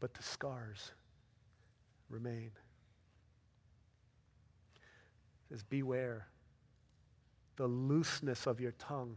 [0.01, 0.91] But the scars
[2.11, 2.51] remain.
[4.75, 6.27] It says, Beware.
[7.57, 9.17] The looseness of your tongue,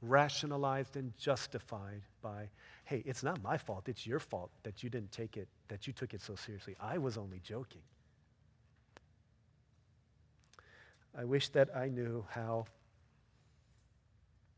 [0.00, 2.48] rationalized and justified by
[2.84, 5.92] hey, it's not my fault, it's your fault that you didn't take it, that you
[5.92, 6.76] took it so seriously.
[6.80, 7.80] I was only joking.
[11.16, 12.66] I wish that I knew how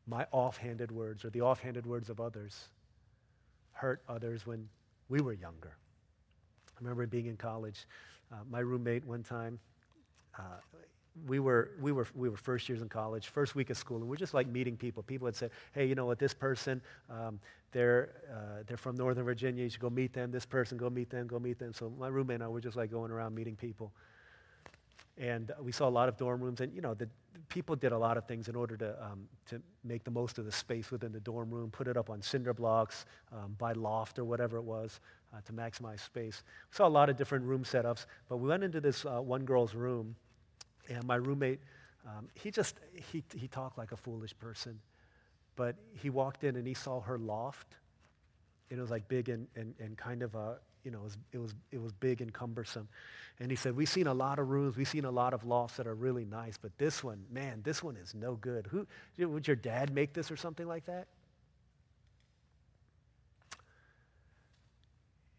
[0.07, 2.69] my offhanded words or the offhanded words of others
[3.73, 4.69] hurt others when
[5.09, 5.77] we were younger.
[6.69, 7.87] I remember being in college.
[8.33, 9.59] Uh, my roommate one time,
[10.39, 10.43] uh,
[11.27, 14.09] we were, we, were, we were first years in college, first week of school, and
[14.09, 15.03] we're just like meeting people.
[15.03, 17.41] People had said, hey, you know what, this person, um,
[17.73, 20.31] they're, uh, they're from Northern Virginia, you should go meet them.
[20.31, 21.73] This person, go meet them, go meet them.
[21.73, 23.93] So my roommate and I were just like going around meeting people.
[25.19, 27.09] And we saw a lot of dorm rooms, and you know, the,
[27.49, 30.45] people did a lot of things in order to, um, to make the most of
[30.45, 34.19] the space within the dorm room, put it up on cinder blocks, um, by loft
[34.19, 35.01] or whatever it was
[35.33, 36.43] uh, to maximize space.
[36.71, 39.45] We saw a lot of different room setups, but we went into this uh, one
[39.45, 40.17] girl's room,
[40.89, 41.61] and my roommate,
[42.07, 42.77] um, he just,
[43.11, 44.79] he, he talked like a foolish person.
[45.57, 47.77] But he walked in and he saw her loft.
[48.71, 51.19] And it was like big and, and, and kind of a, you know, it was,
[51.33, 52.87] it, was, it was big and cumbersome.
[53.41, 55.79] And he said, we've seen a lot of rooms, we've seen a lot of lofts
[55.79, 58.69] that are really nice, but this one, man, this one is no good.
[58.69, 58.87] Who,
[59.19, 61.09] would your dad make this or something like that?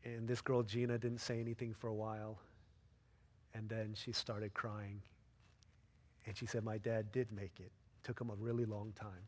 [0.03, 2.39] And this girl, Gina, didn't say anything for a while.
[3.53, 5.01] And then she started crying.
[6.25, 7.71] And she said, My dad did make it.
[8.03, 9.27] took him a really long time.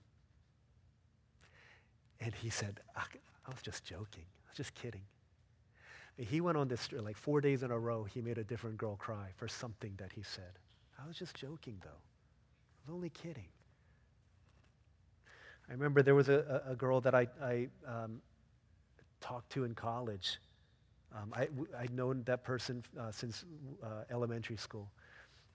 [2.19, 3.03] And he said, I,
[3.45, 4.25] I was just joking.
[4.45, 5.01] I was just kidding.
[6.19, 8.97] He went on this, like four days in a row, he made a different girl
[8.97, 10.51] cry for something that he said.
[11.01, 11.89] I was just joking, though.
[11.89, 13.47] I was only kidding.
[15.69, 18.21] I remember there was a, a girl that I, I um,
[19.21, 20.39] talked to in college.
[21.15, 21.47] Um, I,
[21.79, 23.45] I'd known that person uh, since
[23.81, 24.89] uh, elementary school.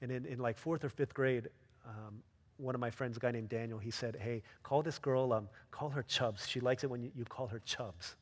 [0.00, 1.48] And in, in like fourth or fifth grade,
[1.86, 2.22] um,
[2.56, 5.48] one of my friends, a guy named Daniel, he said, hey, call this girl, um,
[5.70, 6.48] call her Chubs.
[6.48, 8.16] She likes it when you, you call her Chubs.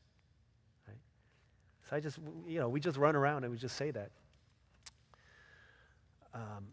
[1.93, 4.11] I just, you know, we just run around and we just say that.
[6.33, 6.67] Um,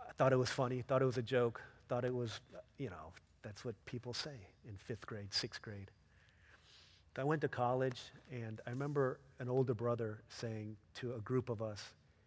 [0.00, 2.40] I thought it was funny, thought it was a joke, thought it was,
[2.78, 4.36] you know, that's what people say
[4.68, 5.90] in fifth grade, sixth grade.
[7.16, 11.60] I went to college, and I remember an older brother saying to a group of
[11.60, 11.82] us,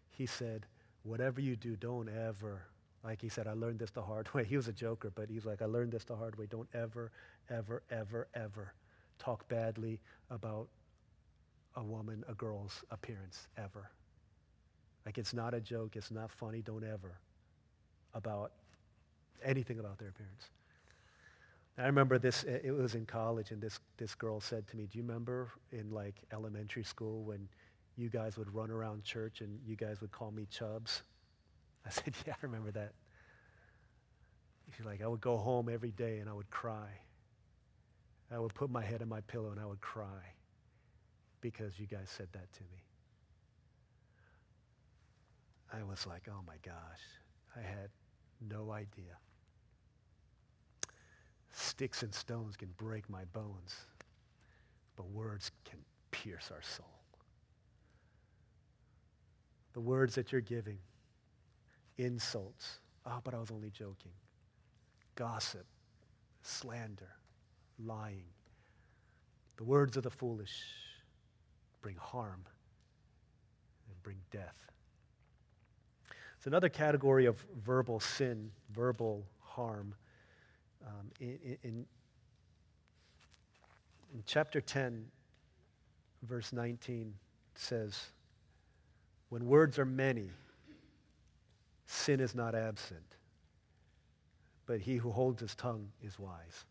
[0.10, 0.66] he said,
[1.04, 2.64] whatever you do, don't ever,
[3.02, 4.44] like he said, I learned this the hard way.
[4.44, 6.46] He was a joker, but he's like, I learned this the hard way.
[6.46, 7.12] Don't ever,
[7.50, 8.74] ever, ever, ever
[9.18, 10.68] talk badly about
[11.76, 13.90] a woman, a girl's appearance, ever.
[15.06, 17.20] Like it's not a joke, it's not funny, don't ever
[18.14, 18.52] about
[19.44, 20.50] anything about their appearance.
[21.78, 24.98] I remember this, it was in college, and this, this girl said to me, Do
[25.00, 27.48] you remember in like elementary school when
[27.96, 31.02] you guys would run around church and you guys would call me Chubs?
[31.86, 32.92] I said, Yeah, I remember that.
[34.76, 36.90] She's like, I would go home every day and I would cry.
[38.32, 40.34] I would put my head in my pillow and I would cry
[41.42, 42.84] because you guys said that to me.
[45.74, 47.02] I was like, oh my gosh,
[47.56, 47.90] I had
[48.50, 49.18] no idea.
[51.52, 53.76] Sticks and stones can break my bones,
[54.96, 55.80] but words can
[56.12, 56.86] pierce our soul.
[59.74, 60.78] The words that you're giving,
[61.98, 62.80] insults.
[63.06, 64.12] Oh, but I was only joking.
[65.16, 65.66] Gossip,
[66.42, 67.16] slander,
[67.84, 68.26] lying.
[69.58, 70.52] The words of the foolish
[71.82, 72.46] bring harm
[73.90, 74.56] and bring death.
[76.38, 79.94] It's another category of verbal sin, verbal harm
[80.86, 81.86] um, in, in,
[84.14, 85.06] in chapter 10,
[86.24, 87.14] verse 19
[87.56, 88.08] says,
[89.30, 90.30] When words are many,
[91.86, 93.16] sin is not absent,
[94.66, 96.66] but he who holds his tongue is wise.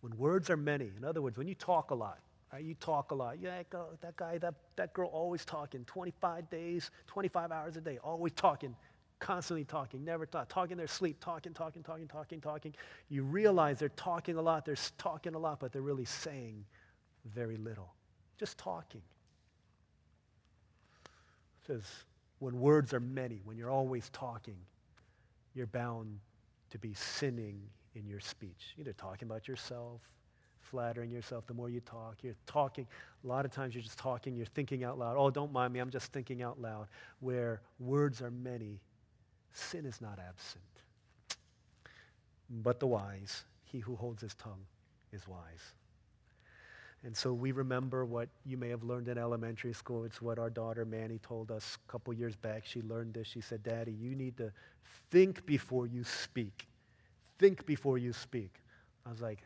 [0.00, 2.18] When words are many, in other words, when you talk a lot,
[2.58, 3.38] right, you talk a lot.
[3.40, 3.62] Yeah,
[4.00, 8.74] that guy, that, that girl always talking 25 days, 25 hours a day, always talking
[9.20, 12.74] constantly talking, never talk, talking their sleep, talking, talking, talking, talking, talking.
[13.08, 16.64] You realize they're talking a lot, they're talking a lot, but they're really saying
[17.34, 17.94] very little.
[18.38, 19.02] Just talking.
[21.04, 21.84] It says,
[22.38, 24.56] when words are many, when you're always talking,
[25.54, 26.18] you're bound
[26.70, 27.60] to be sinning
[27.94, 28.74] in your speech.
[28.78, 30.00] Either talking about yourself,
[30.70, 31.46] flattering yourself.
[31.46, 32.86] The more you talk, you're talking.
[33.24, 35.16] A lot of times you're just talking, you're thinking out loud.
[35.18, 36.86] Oh, don't mind me, I'm just thinking out loud.
[37.20, 38.80] Where words are many,
[39.52, 40.62] sin is not absent.
[42.48, 44.64] But the wise, he who holds his tongue,
[45.12, 45.74] is wise.
[47.02, 50.04] And so we remember what you may have learned in elementary school.
[50.04, 52.66] It's what our daughter Manny told us a couple years back.
[52.66, 53.26] She learned this.
[53.26, 54.52] She said, Daddy, you need to
[55.10, 56.68] think before you speak.
[57.38, 58.52] Think before you speak.
[59.06, 59.38] I was like,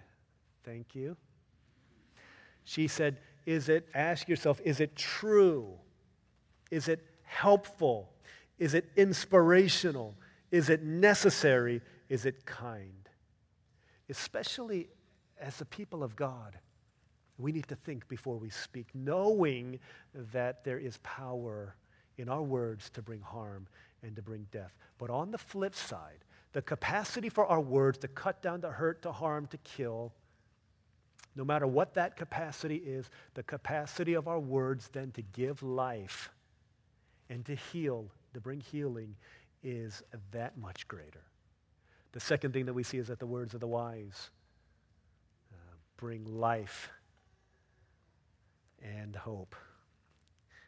[0.64, 1.16] Thank you.
[2.64, 5.74] She said, Is it, ask yourself, is it true?
[6.70, 8.10] Is it helpful?
[8.58, 10.14] Is it inspirational?
[10.50, 11.82] Is it necessary?
[12.08, 13.08] Is it kind?
[14.08, 14.88] Especially
[15.40, 16.58] as the people of God,
[17.38, 19.80] we need to think before we speak, knowing
[20.32, 21.74] that there is power
[22.16, 23.66] in our words to bring harm
[24.02, 24.72] and to bring death.
[24.98, 29.02] But on the flip side, the capacity for our words to cut down, to hurt,
[29.02, 30.12] to harm, to kill,
[31.36, 36.30] no matter what that capacity is, the capacity of our words then to give life
[37.28, 39.16] and to heal to bring healing
[39.62, 41.22] is that much greater.
[42.12, 44.30] The second thing that we see is that the words of the wise
[45.52, 45.56] uh,
[45.96, 46.90] bring life
[48.82, 49.56] and hope.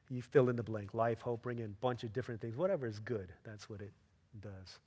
[0.08, 2.56] You fill in the blank life, hope, bring in a bunch of different things.
[2.56, 3.92] Whatever is good, that's what it
[4.40, 4.78] does.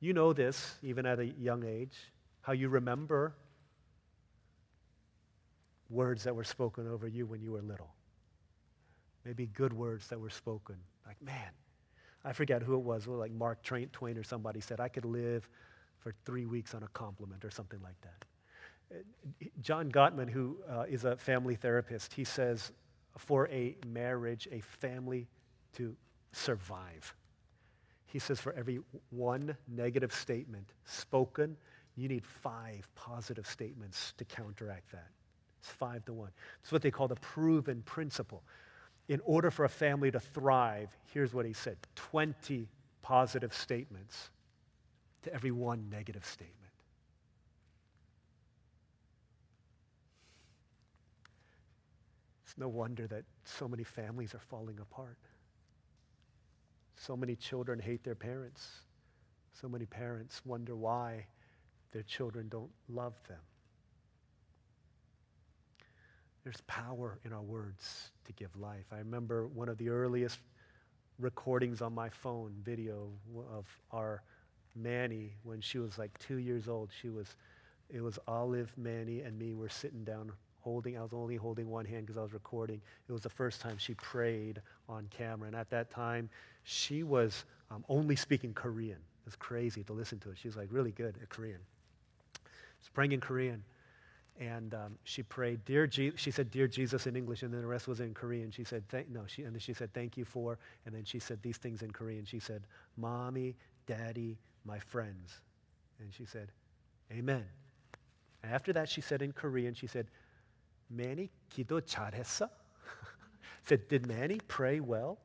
[0.00, 1.96] You know this, even at a young age,
[2.40, 3.34] how you remember
[5.92, 7.94] words that were spoken over you when you were little.
[9.24, 10.76] Maybe good words that were spoken.
[11.06, 11.50] Like, man,
[12.24, 15.48] I forget who it was, like Mark Twain or somebody said, I could live
[15.98, 18.24] for three weeks on a compliment or something like that.
[18.90, 22.72] Uh, John Gottman, who uh, is a family therapist, he says
[23.16, 25.28] for a marriage, a family
[25.74, 25.94] to
[26.32, 27.14] survive,
[28.06, 31.56] he says for every one negative statement spoken,
[31.96, 35.08] you need five positive statements to counteract that.
[35.62, 36.30] It's five to one.
[36.62, 38.42] It's what they call the proven principle
[39.08, 42.68] in order for a family to thrive, here's what he said 20
[43.02, 44.30] positive statements
[45.22, 46.58] to every one negative statement.
[52.44, 55.18] It's no wonder that so many families are falling apart.
[56.96, 58.68] So many children hate their parents.
[59.52, 61.26] So many parents wonder why
[61.92, 63.40] their children don't love them.
[66.44, 68.86] There's power in our words to give life.
[68.92, 70.40] I remember one of the earliest
[71.18, 73.10] recordings on my phone, video
[73.54, 74.22] of our
[74.74, 76.90] Manny when she was like two years old.
[77.00, 77.36] She was,
[77.90, 80.32] it was Olive, Manny, and me were sitting down
[80.62, 82.80] holding, I was only holding one hand because I was recording.
[83.08, 85.48] It was the first time she prayed on camera.
[85.48, 86.30] And at that time,
[86.64, 88.96] she was um, only speaking Korean.
[88.96, 90.38] It was crazy to listen to it.
[90.38, 91.58] She was like really good at Korean.
[92.80, 93.62] She's praying in Korean.
[94.39, 97.67] And um, she prayed, dear Je-, she said, Dear Jesus in English, and then the
[97.67, 98.51] rest was in Korean.
[98.51, 101.41] She said, no, she, and then she said, Thank you for, and then she said
[101.41, 102.23] these things in Korean.
[102.23, 102.67] She said,
[102.97, 103.55] Mommy,
[103.87, 105.41] Daddy, my friends.
[105.99, 106.51] And she said,
[107.11, 107.45] Amen.
[108.43, 110.07] And after that, she said in Korean, she said,
[110.89, 112.49] Manny 기도 잘했어?
[113.63, 115.19] said, Did Manny pray well?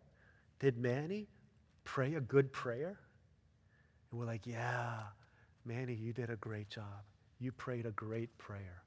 [0.59, 1.29] Did Manny
[1.85, 2.99] pray a good prayer?
[4.11, 5.01] And we're like, Yeah,
[5.65, 7.05] Manny, you did a great job.
[7.39, 8.83] You prayed a great prayer.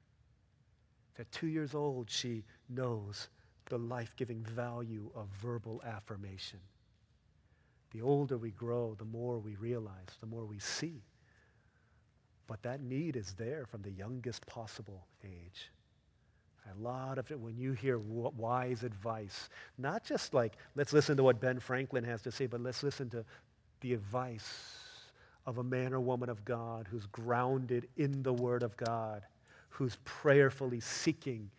[1.19, 3.27] At two years old, she knows
[3.65, 6.59] the life giving value of verbal affirmation.
[7.91, 11.03] The older we grow, the more we realize, the more we see.
[12.47, 15.71] But that need is there from the youngest possible age.
[16.69, 21.23] A lot of it, when you hear wise advice, not just like, let's listen to
[21.23, 23.25] what Ben Franklin has to say, but let's listen to
[23.81, 24.77] the advice
[25.45, 29.23] of a man or woman of God who's grounded in the Word of God,
[29.71, 31.49] who's prayerfully seeking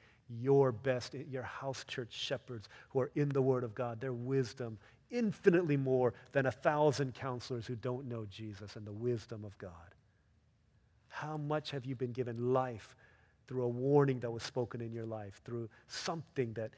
[0.40, 4.78] your best, your house church shepherds who are in the Word of God, their wisdom,
[5.10, 9.70] infinitely more than a thousand counselors who don't know Jesus and the wisdom of God.
[11.08, 12.96] How much have you been given life
[13.46, 16.70] through a warning that was spoken in your life, through something that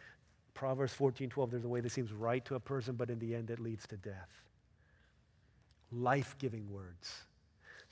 [0.54, 3.34] Proverbs 14, 12, there's a way that seems right to a person, but in the
[3.34, 4.30] end it leads to death.
[5.92, 7.24] Life giving words.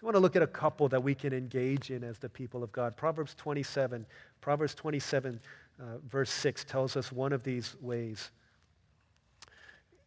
[0.03, 2.65] I want to look at a couple that we can engage in as the people
[2.65, 2.97] of God.
[2.97, 4.05] Proverbs 27,
[4.41, 5.39] Proverbs 27,
[5.81, 8.33] uh, verse 6 tells us one of these ways.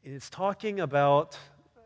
[0.03, 1.37] It's talking about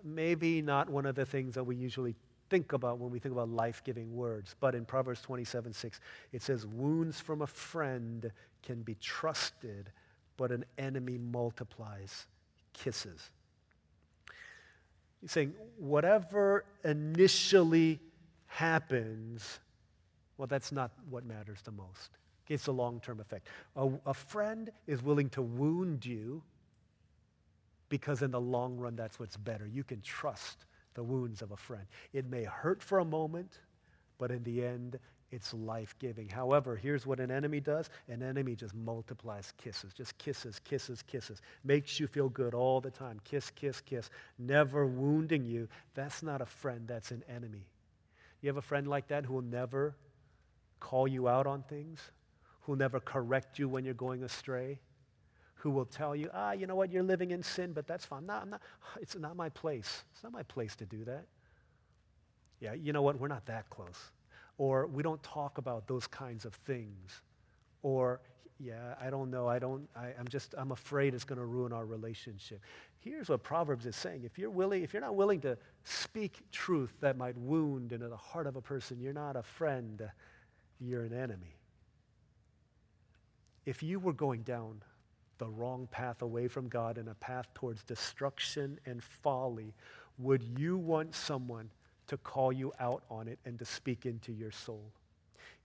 [0.03, 2.16] maybe not one of the things that we usually
[2.49, 4.55] think about when we think about life giving words.
[4.60, 5.99] But in Proverbs 27 6,
[6.34, 8.32] it says, Wounds from a friend
[8.64, 9.91] can be trusted,
[10.36, 12.26] but an enemy multiplies
[12.74, 13.30] kisses.
[15.22, 17.99] He's saying, whatever initially
[18.47, 19.59] happens,
[20.38, 22.11] well, that's not what matters the most.
[22.47, 23.47] It's a long term effect.
[23.76, 26.41] A, a friend is willing to wound you
[27.89, 29.67] because, in the long run, that's what's better.
[29.67, 30.65] You can trust
[30.95, 31.86] the wounds of a friend.
[32.13, 33.59] It may hurt for a moment,
[34.17, 34.99] but in the end,
[35.32, 36.27] it's life giving.
[36.27, 41.41] However, here's what an enemy does an enemy just multiplies kisses, just kisses, kisses, kisses.
[41.63, 43.19] Makes you feel good all the time.
[43.23, 44.09] Kiss, kiss, kiss.
[44.38, 45.67] Never wounding you.
[45.93, 47.65] That's not a friend, that's an enemy.
[48.41, 49.95] You have a friend like that who will never
[50.80, 51.99] call you out on things,
[52.61, 54.80] who will never correct you when you're going astray,
[55.55, 58.25] who will tell you, ah, you know what, you're living in sin, but that's fine.
[58.25, 58.61] Not, not,
[58.99, 60.03] it's not my place.
[60.13, 61.25] It's not my place to do that.
[62.61, 64.11] Yeah, you know what, we're not that close.
[64.60, 67.22] Or we don't talk about those kinds of things.
[67.82, 68.20] Or,
[68.60, 69.47] yeah, I don't know.
[69.47, 72.60] I don't, I, I'm just, I'm afraid it's going to ruin our relationship.
[72.99, 74.24] Here's what Proverbs is saying.
[74.26, 78.18] If you're willing, if you're not willing to speak truth that might wound into the
[78.18, 80.01] heart of a person, you're not a friend,
[80.82, 81.55] you're an enemy.
[83.66, 84.82] If you were going down
[85.38, 89.74] the wrong path away from God and a path towards destruction and folly,
[90.18, 91.70] would you want someone
[92.10, 94.91] to call you out on it and to speak into your soul?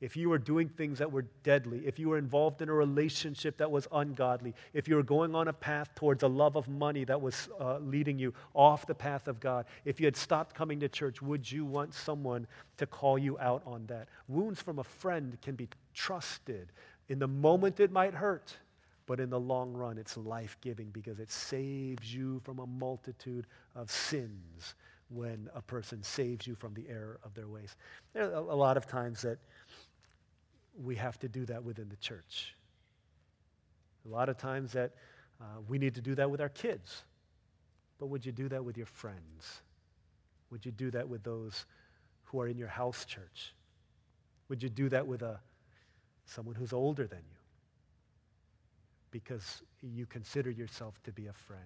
[0.00, 3.56] If you were doing things that were deadly, if you were involved in a relationship
[3.58, 7.04] that was ungodly, if you were going on a path towards a love of money
[7.04, 10.80] that was uh, leading you off the path of God, if you had stopped coming
[10.80, 14.08] to church, would you want someone to call you out on that?
[14.28, 16.72] Wounds from a friend can be trusted.
[17.08, 18.56] In the moment, it might hurt.
[19.06, 23.46] But in the long run, it's life giving because it saves you from a multitude
[23.74, 24.74] of sins
[25.08, 27.76] when a person saves you from the error of their ways.
[28.12, 29.38] There are a lot of times that
[30.82, 32.54] we have to do that within the church.
[34.06, 34.92] A lot of times that
[35.40, 37.02] uh, we need to do that with our kids.
[37.98, 39.62] But would you do that with your friends?
[40.50, 41.64] Would you do that with those
[42.24, 43.54] who are in your house church?
[44.48, 45.38] Would you do that with a,
[46.26, 47.38] someone who's older than you?
[49.14, 51.62] because you consider yourself to be a friend.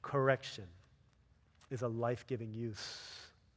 [0.00, 0.62] Correction
[1.70, 3.00] is a life giving use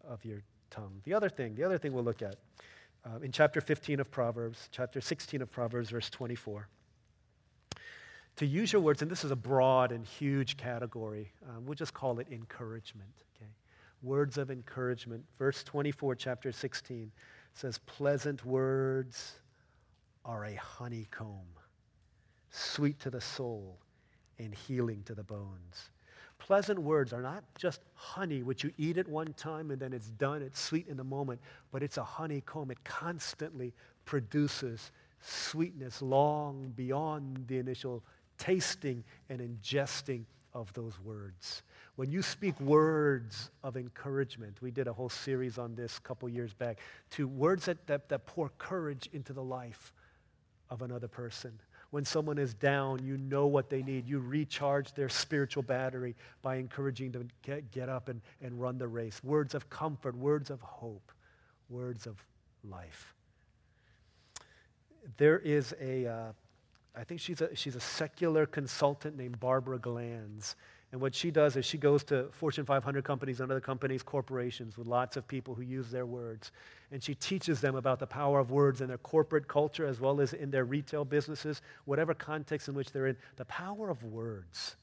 [0.07, 1.01] of your tongue.
[1.03, 2.36] The other thing, the other thing we'll look at
[3.05, 6.68] uh, in chapter 15 of Proverbs, chapter 16 of Proverbs, verse 24.
[8.38, 11.93] To use your words, and this is a broad and huge category, um, we'll just
[11.93, 13.12] call it encouragement.
[13.36, 13.49] Okay?
[14.01, 15.24] words of encouragement.
[15.38, 17.12] Verse 24, chapter 16
[17.53, 19.34] says, Pleasant words
[20.26, 21.47] are a honeycomb,
[22.49, 23.80] sweet to the soul
[24.39, 25.89] and healing to the bones.
[26.52, 30.10] Pleasant words are not just honey, which you eat at one time and then it's
[30.10, 31.39] done, it's sweet in the moment,
[31.72, 32.70] but it's a honeycomb.
[32.72, 33.72] It constantly
[34.04, 34.91] produces
[35.22, 38.04] sweetness long beyond the initial
[38.38, 41.64] tasting and ingesting of those words.
[41.95, 46.28] When you speak words of encouragement, we did a whole series on this a couple
[46.28, 46.80] years back,
[47.12, 49.93] to words that, that, that pour courage into the life
[50.70, 51.58] of another person.
[51.92, 54.08] When someone is down, you know what they need.
[54.08, 58.78] You recharge their spiritual battery by encouraging them to get, get up and, and run
[58.78, 59.22] the race.
[59.24, 61.12] Words of comfort, words of hope,
[61.70, 62.16] words of
[62.64, 63.14] life.
[65.18, 66.32] There is a, uh,
[66.96, 70.56] I think she's a, she's a secular consultant named Barbara Glanz.
[70.92, 74.78] And what she does is she goes to Fortune 500 companies and other companies, corporations
[74.78, 76.52] with lots of people who use their words.
[76.92, 80.20] And she teaches them about the power of words in their corporate culture as well
[80.20, 84.76] as in their retail businesses, whatever context in which they're in, the power of words.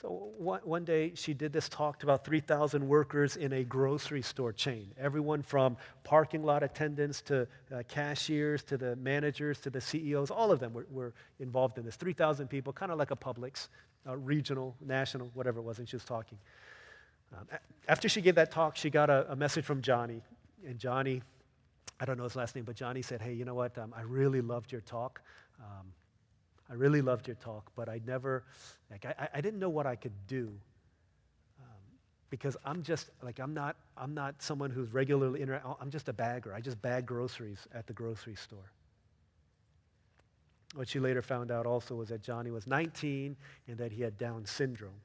[0.00, 4.52] So one, day she did this talk to about 3,000 workers in a grocery store
[4.52, 4.92] chain.
[4.96, 10.52] Everyone from parking lot attendants to uh, cashiers to the managers to the CEOs, all
[10.52, 11.96] of them were, were involved in this.
[11.96, 13.68] 3,000 people, kind of like a Publix,
[14.08, 16.38] uh, regional, national, whatever it was, and she was talking.
[17.36, 17.48] Um,
[17.88, 20.22] after she gave that talk, she got a, a, message from Johnny.
[20.64, 21.22] And Johnny,
[21.98, 23.76] I don't know his last name, but Johnny said, Hey, you know what?
[23.76, 25.20] Um, I really loved your talk.
[25.60, 25.92] Um,
[26.70, 28.44] I really loved your talk, but I never,
[28.90, 30.52] like, I, I didn't know what I could do
[31.60, 31.66] um,
[32.28, 36.12] because I'm just like I'm not I'm not someone who's regularly inter- I'm just a
[36.12, 36.54] bagger.
[36.54, 38.70] I just bag groceries at the grocery store.
[40.74, 44.18] What she later found out also was that Johnny was 19 and that he had
[44.18, 45.00] Down syndrome.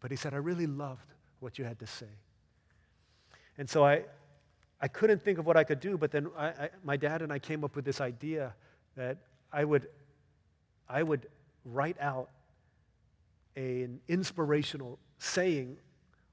[0.00, 2.08] But he said, I really loved what you had to say.
[3.58, 4.04] And so I,
[4.80, 7.32] I couldn't think of what I could do, but then I, I, my dad and
[7.32, 8.54] I came up with this idea
[8.96, 9.18] that
[9.52, 9.88] I would
[10.88, 11.26] I would
[11.64, 12.30] write out
[13.56, 15.78] an inspirational saying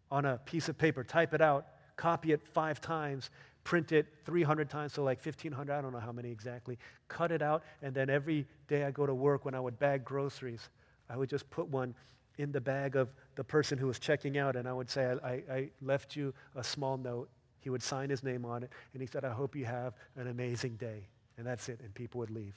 [0.09, 3.29] on a piece of paper, type it out, copy it five times,
[3.63, 6.77] print it 300 times, so like 1,500, I don't know how many exactly,
[7.07, 10.03] cut it out, and then every day I go to work when I would bag
[10.03, 10.69] groceries,
[11.09, 11.93] I would just put one
[12.37, 15.43] in the bag of the person who was checking out, and I would say, I,
[15.51, 17.29] I left you a small note.
[17.59, 20.27] He would sign his name on it, and he said, I hope you have an
[20.27, 21.07] amazing day.
[21.37, 22.55] And that's it, and people would leave.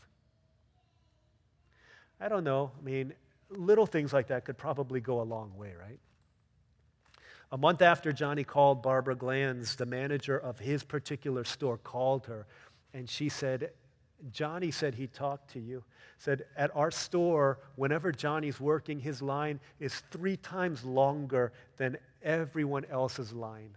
[2.24, 2.72] I don't know.
[2.80, 3.12] I mean,
[3.50, 5.98] little things like that could probably go a long way, right?
[7.52, 12.46] A month after Johnny called Barbara Glanz, the manager of his particular store, called her,
[12.94, 13.72] and she said,
[14.32, 15.84] Johnny said he talked to you.
[16.16, 22.86] Said, at our store, whenever Johnny's working, his line is three times longer than everyone
[22.86, 23.76] else's line.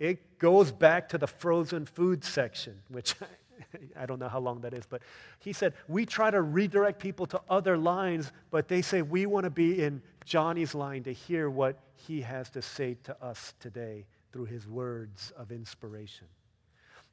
[0.00, 3.14] It goes back to the frozen food section, which
[3.96, 5.02] I don't know how long that is, but
[5.40, 9.44] he said, We try to redirect people to other lines, but they say we want
[9.44, 14.06] to be in Johnny's line to hear what he has to say to us today
[14.32, 16.26] through his words of inspiration.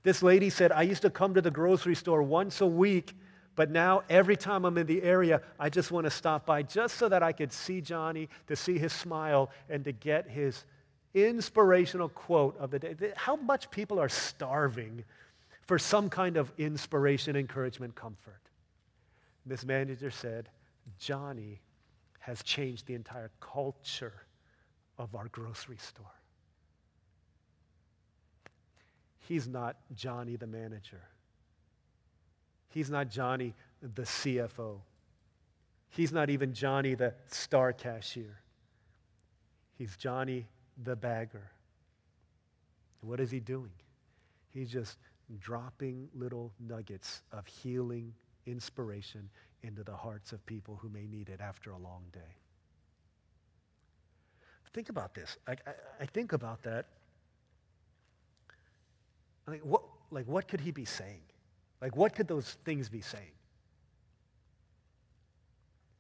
[0.03, 3.15] This lady said, I used to come to the grocery store once a week,
[3.55, 6.95] but now every time I'm in the area, I just want to stop by just
[6.95, 10.65] so that I could see Johnny, to see his smile, and to get his
[11.13, 12.95] inspirational quote of the day.
[13.15, 15.03] How much people are starving
[15.71, 18.41] for some kind of inspiration, encouragement, comfort.
[19.45, 20.49] This manager said,
[20.99, 21.61] Johnny
[22.19, 24.25] has changed the entire culture
[24.97, 26.11] of our grocery store.
[29.19, 31.03] He's not Johnny the manager.
[32.67, 34.75] He's not Johnny the CFO.
[35.87, 38.41] He's not even Johnny the star cashier.
[39.77, 40.47] He's Johnny
[40.83, 41.49] the bagger.
[42.99, 43.71] What is he doing?
[44.53, 44.97] He's just
[45.39, 48.13] dropping little nuggets of healing,
[48.45, 49.29] inspiration
[49.63, 52.35] into the hearts of people who may need it after a long day.
[54.73, 55.37] Think about this.
[55.47, 56.85] I, I, I think about that.
[59.47, 61.21] Mean, what, like, what could he be saying?
[61.81, 63.33] Like, what could those things be saying?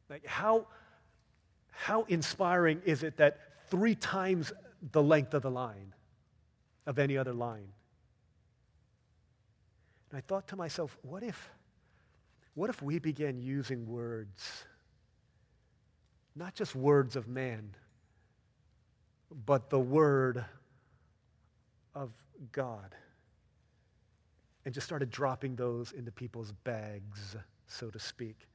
[0.09, 0.67] Like, how,
[1.71, 4.53] how inspiring is it that three times
[4.91, 5.93] the length of the line
[6.85, 7.67] of any other line
[10.11, 11.49] and I thought to myself, what if,
[12.53, 14.65] what if we began using words,
[16.35, 17.73] not just words of man,
[19.45, 20.43] but the word
[21.95, 22.11] of
[22.51, 22.93] God,
[24.65, 27.37] and just started dropping those into people's bags,
[27.67, 28.47] so to speak,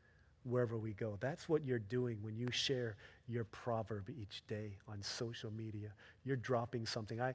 [0.44, 1.16] wherever we go.
[1.20, 2.96] That's what you're doing when you share
[3.28, 5.88] your proverb each day on social media.
[6.24, 7.20] You're dropping something.
[7.20, 7.34] I,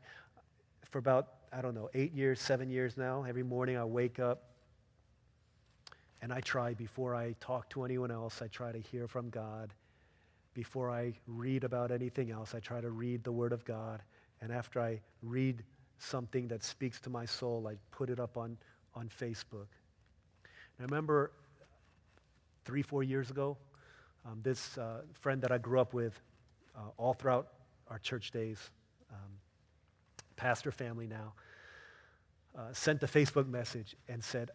[0.92, 4.44] for about, I don't know, eight years, seven years now, every morning I wake up
[6.22, 9.74] and I try, before I talk to anyone else, I try to hear from God.
[10.54, 14.02] Before I read about anything else, I try to read the Word of God.
[14.42, 15.64] And after I read
[15.98, 18.58] something that speaks to my soul, I put it up on,
[18.94, 19.68] on Facebook.
[20.78, 21.32] And I remember
[22.66, 23.58] three, four years ago,
[24.26, 26.20] um, this uh, friend that I grew up with
[26.76, 27.48] uh, all throughout
[27.90, 28.60] our church days,
[29.12, 29.32] um,
[30.42, 31.34] pastor family now,
[32.58, 34.50] uh, sent a Facebook message and said,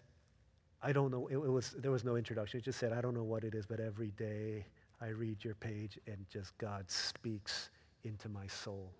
[0.83, 2.59] I don't know, it, it, was, there was no introduction.
[2.59, 4.67] It just said, I don't know what it is, but every day
[5.01, 7.71] I read your page and just God speaks
[8.03, 8.91] into my soul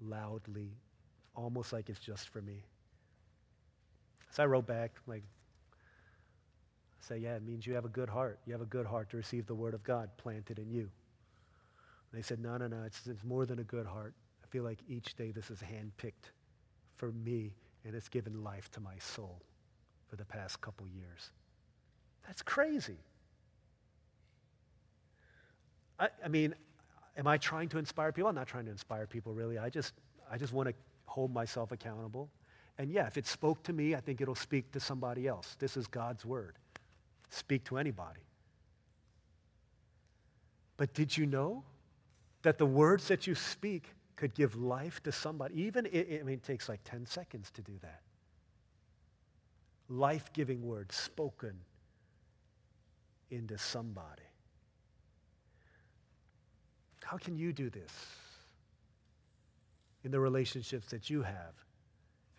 [0.00, 0.70] loudly,
[1.34, 2.62] almost like it's just for me.
[4.30, 5.24] So I wrote back, like,
[7.00, 8.38] say, yeah, it means you have a good heart.
[8.46, 10.88] You have a good heart to receive the word of God planted in you.
[12.12, 14.14] And they said, no, no, no, it's, it's more than a good heart.
[14.50, 16.32] Feel like each day this is handpicked
[16.96, 17.52] for me,
[17.84, 19.40] and it's given life to my soul
[20.08, 21.30] for the past couple years.
[22.26, 22.98] That's crazy.
[25.98, 26.54] I, I mean,
[27.16, 28.28] am I trying to inspire people?
[28.28, 29.58] I'm not trying to inspire people, really.
[29.58, 29.94] I just,
[30.30, 30.74] I just want to
[31.06, 32.28] hold myself accountable.
[32.78, 35.56] And yeah, if it spoke to me, I think it'll speak to somebody else.
[35.58, 36.54] This is God's word.
[37.28, 38.20] Speak to anybody.
[40.76, 41.62] But did you know
[42.42, 43.84] that the words that you speak
[44.20, 45.62] could give life to somebody?
[45.62, 48.02] Even, it, I mean, it takes like 10 seconds to do that
[49.90, 51.52] life giving words spoken
[53.30, 54.22] into somebody.
[57.02, 57.92] How can you do this
[60.04, 61.54] in the relationships that you have?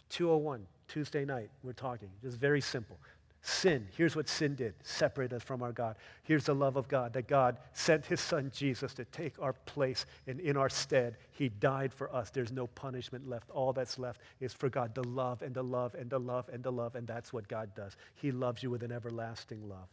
[0.09, 2.09] 201, Tuesday night, we're talking.
[2.21, 2.97] Just very simple.
[3.43, 5.95] Sin, here's what sin did separate us from our God.
[6.21, 10.05] Here's the love of God that God sent his son Jesus to take our place,
[10.27, 12.29] and in our stead, he died for us.
[12.29, 13.49] There's no punishment left.
[13.49, 16.63] All that's left is for God to love and to love and to love and
[16.63, 17.97] to love, and that's what God does.
[18.13, 19.87] He loves you with an everlasting love.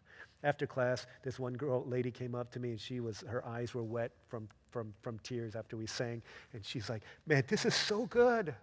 [0.44, 3.72] After class, this one girl, lady came up to me, and she was, her eyes
[3.72, 6.20] were wet from, from, from tears after we sang,
[6.52, 8.54] and she's like, Man, this is so good.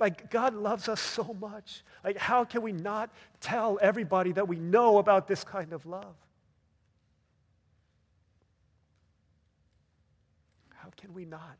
[0.00, 1.84] Like, God loves us so much.
[2.02, 6.16] Like, how can we not tell everybody that we know about this kind of love?
[10.70, 11.58] How can we not?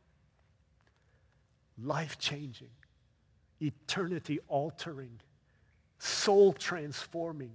[1.82, 2.70] Life changing,
[3.60, 5.20] eternity altering,
[5.98, 7.52] soul transforming,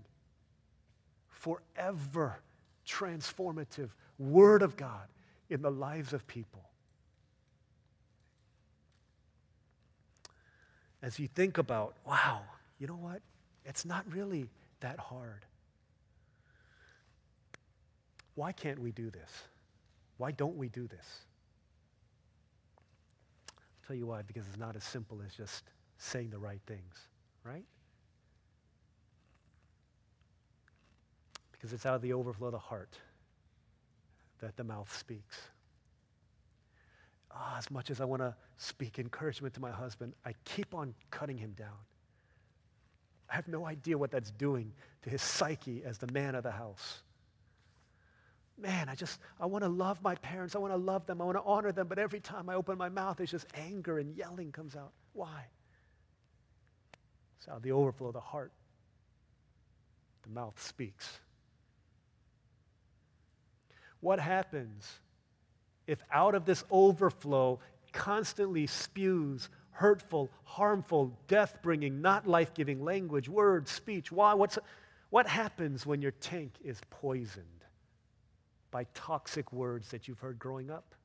[1.28, 2.40] forever
[2.88, 5.08] transformative Word of God
[5.50, 6.62] in the lives of people.
[11.06, 12.42] As you think about, wow,
[12.80, 13.22] you know what?
[13.64, 14.50] It's not really
[14.80, 15.46] that hard.
[18.34, 19.30] Why can't we do this?
[20.18, 21.20] Why don't we do this?
[23.50, 25.66] I'll tell you why, because it's not as simple as just
[26.00, 26.96] saying the right things,
[27.44, 27.66] right?
[31.52, 32.98] Because it's out of the overflow of the heart
[34.40, 35.38] that the mouth speaks
[37.36, 40.94] oh, as much as I want to speak encouragement to my husband, I keep on
[41.12, 41.78] cutting him down.
[43.30, 44.72] I have no idea what that's doing
[45.04, 47.02] to his psyche as the man of the house.
[48.58, 50.56] Man, I just, I want to love my parents.
[50.56, 51.22] I want to love them.
[51.22, 51.88] I want to honor them.
[51.88, 54.92] But every time I open my mouth, it's just anger and yelling comes out.
[55.14, 55.46] Why?
[57.38, 58.54] It's out of the overflow of the heart.
[60.24, 61.20] The mouth speaks.
[64.00, 65.00] What happens
[65.88, 67.60] if out of this overflow
[67.92, 74.12] constantly spews hurtful, harmful, death bringing, not life giving language, words, speech?
[74.12, 74.34] Why?
[74.34, 74.58] What's,
[75.10, 77.46] what happens when your tank is poisoned
[78.72, 80.96] by toxic words that you've heard growing up?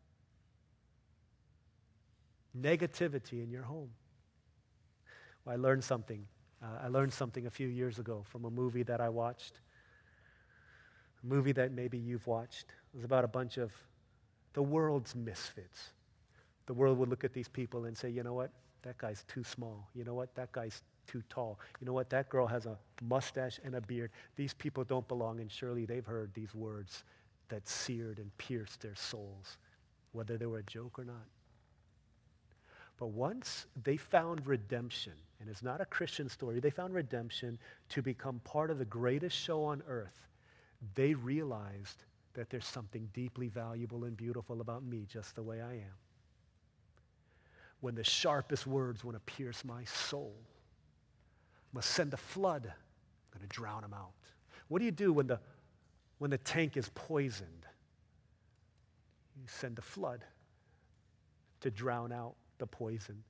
[2.59, 3.91] Negativity in your home.
[5.45, 6.25] Well, I learned something.
[6.63, 9.61] Uh, I learned something a few years ago from a movie that I watched.
[11.23, 12.67] A movie that maybe you've watched.
[12.93, 13.73] It was about a bunch of
[14.53, 15.91] the world's misfits.
[16.67, 18.51] The world would look at these people and say, you know what?
[18.83, 19.89] That guy's too small.
[19.95, 20.35] You know what?
[20.35, 21.59] That guy's too tall.
[21.81, 22.09] You know what?
[22.11, 24.11] That girl has a mustache and a beard.
[24.37, 27.05] These people don't belong, and surely they've heard these words
[27.49, 29.59] that seared and pierced their souls,
[30.13, 31.27] whether they were a joke or not.
[32.99, 38.03] But once they found redemption, and it's not a Christian story, they found redemption to
[38.03, 40.29] become part of the greatest show on earth,
[40.95, 42.05] they realized
[42.35, 45.99] that there's something deeply valuable and beautiful about me just the way I am.
[47.81, 52.67] When the sharpest words want to pierce my soul, I must send a flood.
[52.67, 54.13] I'm going to drown them out.
[54.69, 55.41] What do you do when the
[56.19, 57.67] When the tank is poisoned,
[59.37, 60.23] you send a flood
[61.61, 63.25] to drown out the poison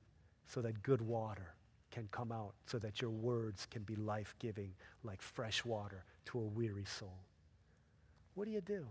[0.45, 1.55] so that good water
[1.89, 4.73] can come out, so that your words can be life giving
[5.03, 7.17] like fresh water to a weary soul.
[8.35, 8.85] What do you do?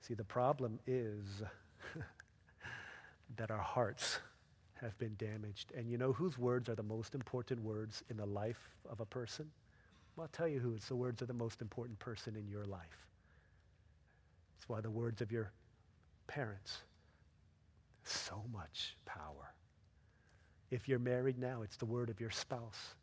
[0.00, 1.42] See, the problem is
[3.36, 4.18] that our hearts
[4.74, 5.72] have been damaged.
[5.74, 9.06] And you know whose words are the most important words in the life of a
[9.06, 9.50] person?
[10.14, 10.74] Well, I'll tell you who.
[10.74, 13.06] It's the words of the most important person in your life.
[14.58, 15.50] It's why the words of your
[16.26, 16.78] parents,
[18.04, 19.54] so much power.
[20.70, 22.94] If you're married now, it's the word of your spouse.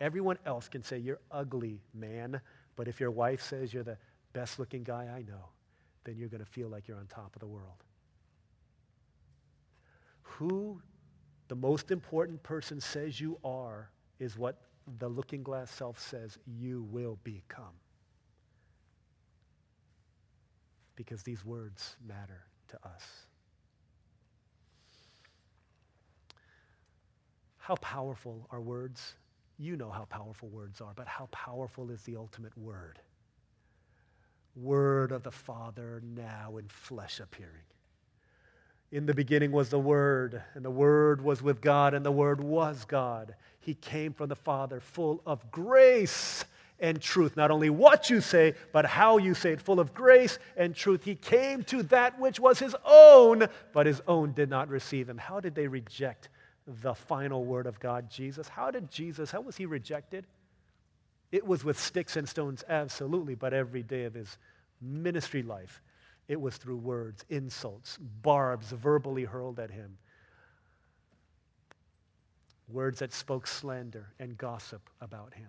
[0.00, 2.40] Everyone else can say, You're ugly, man.
[2.76, 3.98] But if your wife says you're the
[4.32, 5.48] best looking guy I know,
[6.04, 7.82] then you're going to feel like you're on top of the world.
[10.22, 10.80] Who
[11.48, 14.60] the most important person says you are is what
[14.98, 17.74] the looking glass self says you will become.
[20.94, 23.02] Because these words matter to us.
[27.58, 29.14] How powerful are words?
[29.58, 32.98] You know how powerful words are, but how powerful is the ultimate word?
[34.54, 37.64] Word of the Father now in flesh appearing.
[38.92, 42.40] In the beginning was the Word, and the Word was with God, and the Word
[42.40, 43.34] was God.
[43.60, 46.44] He came from the Father, full of grace
[46.78, 47.36] and truth.
[47.36, 51.02] Not only what you say, but how you say it, full of grace and truth.
[51.02, 55.18] He came to that which was His own, but His own did not receive Him.
[55.18, 56.28] How did they reject
[56.66, 58.48] the final Word of God, Jesus?
[58.48, 60.26] How did Jesus, how was He rejected?
[61.32, 64.38] It was with sticks and stones, absolutely, but every day of His
[64.80, 65.82] ministry life
[66.28, 69.96] it was through words, insults, barbs verbally hurled at him.
[72.68, 75.48] Words that spoke slander and gossip about him.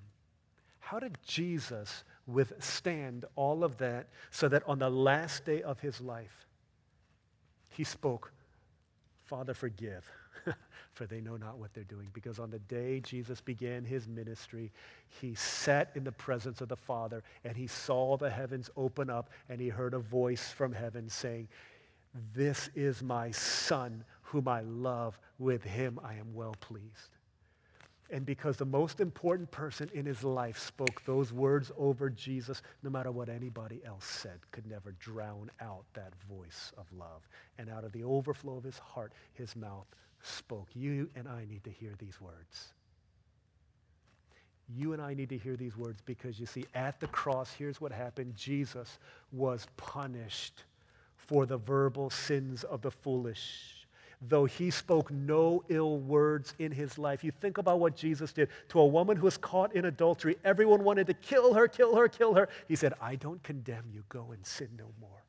[0.80, 5.99] How did Jesus withstand all of that so that on the last day of his
[5.99, 6.45] life,
[7.72, 8.32] he spoke,
[9.26, 10.09] Father, forgive?
[10.94, 12.08] for they know not what they're doing.
[12.14, 14.72] Because on the day Jesus began his ministry,
[15.22, 19.30] he sat in the presence of the Father and he saw the heavens open up
[19.50, 21.48] and he heard a voice from heaven saying,
[22.34, 25.20] This is my Son whom I love.
[25.40, 27.18] With him I am well pleased.
[28.10, 32.90] And because the most important person in his life spoke those words over Jesus, no
[32.90, 37.28] matter what anybody else said, could never drown out that voice of love.
[37.58, 39.88] And out of the overflow of his heart, his mouth
[40.22, 40.70] spoke.
[40.74, 42.74] You and I need to hear these words.
[44.70, 47.80] You and I need to hear these words because you see, at the cross, here's
[47.80, 48.99] what happened Jesus
[49.32, 50.63] was punished
[51.15, 53.88] for the verbal sins of the foolish.
[54.28, 57.24] Though he spoke no ill words in his life.
[57.24, 60.38] You think about what Jesus did to a woman who was caught in adultery.
[60.43, 62.49] Everyone wanted to kill her, kill her, kill her.
[62.68, 64.03] He said, I don't condemn you.
[64.09, 65.27] Go and sin no more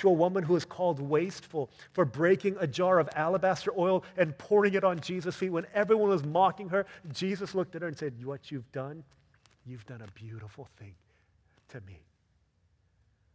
[0.00, 4.36] to a woman who is called wasteful for breaking a jar of alabaster oil and
[4.38, 5.50] pouring it on Jesus' feet.
[5.50, 9.04] When everyone was mocking her, Jesus looked at her and said, What you've done,
[9.66, 10.94] you've done a beautiful thing
[11.68, 12.00] to me.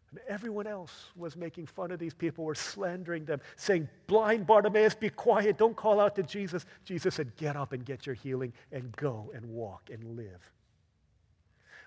[0.09, 4.95] And everyone else was making fun of these people, were slandering them, saying, Blind Bartimaeus,
[4.95, 6.65] be quiet, don't call out to Jesus.
[6.83, 10.51] Jesus said, Get up and get your healing and go and walk and live.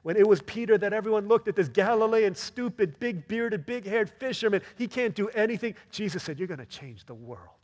[0.02, 4.10] When it was Peter that everyone looked at this Galilean, stupid, big bearded, big haired
[4.10, 5.74] fisherman, he can't do anything.
[5.90, 7.58] Jesus said, You're going to change the world.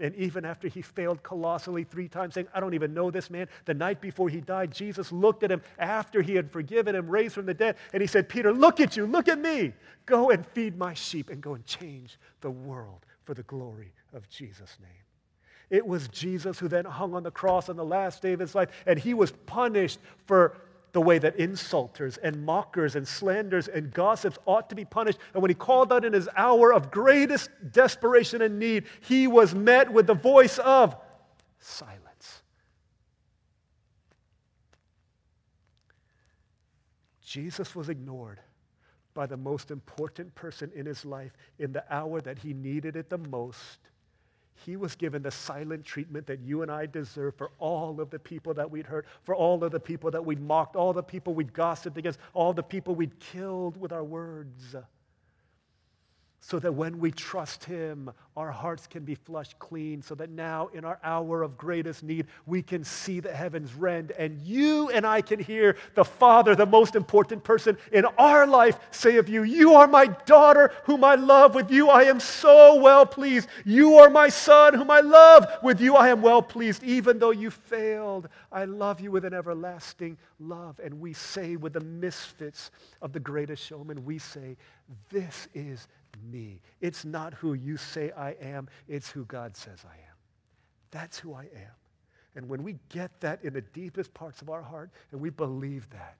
[0.00, 3.48] And even after he failed colossally three times, saying, I don't even know this man,
[3.64, 7.34] the night before he died, Jesus looked at him after he had forgiven him, raised
[7.34, 9.72] from the dead, and he said, Peter, look at you, look at me.
[10.04, 14.28] Go and feed my sheep and go and change the world for the glory of
[14.28, 14.90] Jesus' name.
[15.70, 18.54] It was Jesus who then hung on the cross on the last day of his
[18.54, 20.56] life, and he was punished for
[20.94, 25.18] the way that insulters and mockers and slanders and gossips ought to be punished.
[25.34, 29.56] And when he called out in his hour of greatest desperation and need, he was
[29.56, 30.96] met with the voice of
[31.58, 32.42] silence.
[37.20, 38.38] Jesus was ignored
[39.14, 43.10] by the most important person in his life in the hour that he needed it
[43.10, 43.80] the most
[44.54, 48.18] he was given the silent treatment that you and I deserve for all of the
[48.18, 51.34] people that we'd hurt, for all of the people that we'd mocked, all the people
[51.34, 54.76] we'd gossiped against, all the people we'd killed with our words.
[56.46, 60.68] So that when we trust Him, our hearts can be flushed clean, so that now,
[60.74, 65.06] in our hour of greatest need, we can see the heavens rend, and you and
[65.06, 69.44] I can hear the Father, the most important person in our life, say of you,
[69.44, 71.54] You are my daughter, whom I love.
[71.54, 73.48] With you I am so well pleased.
[73.64, 75.46] You are my son, whom I love.
[75.62, 76.82] With you I am well pleased.
[76.82, 80.78] Even though you failed, I love you with an everlasting love.
[80.84, 82.70] And we say, with the misfits
[83.00, 84.58] of the greatest showman, we say,
[85.08, 85.88] This is
[86.22, 86.60] me.
[86.80, 90.16] It's not who you say I am, it's who God says I am.
[90.90, 91.74] That's who I am.
[92.36, 95.88] And when we get that in the deepest parts of our heart and we believe
[95.90, 96.16] that,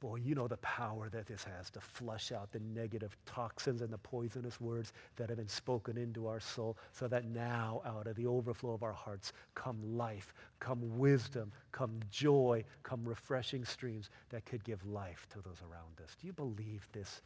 [0.00, 3.92] boy, you know the power that this has to flush out the negative toxins and
[3.92, 8.16] the poisonous words that have been spoken into our soul so that now out of
[8.16, 14.44] the overflow of our hearts come life, come wisdom, come joy, come refreshing streams that
[14.46, 16.16] could give life to those around us.
[16.18, 17.20] Do you believe this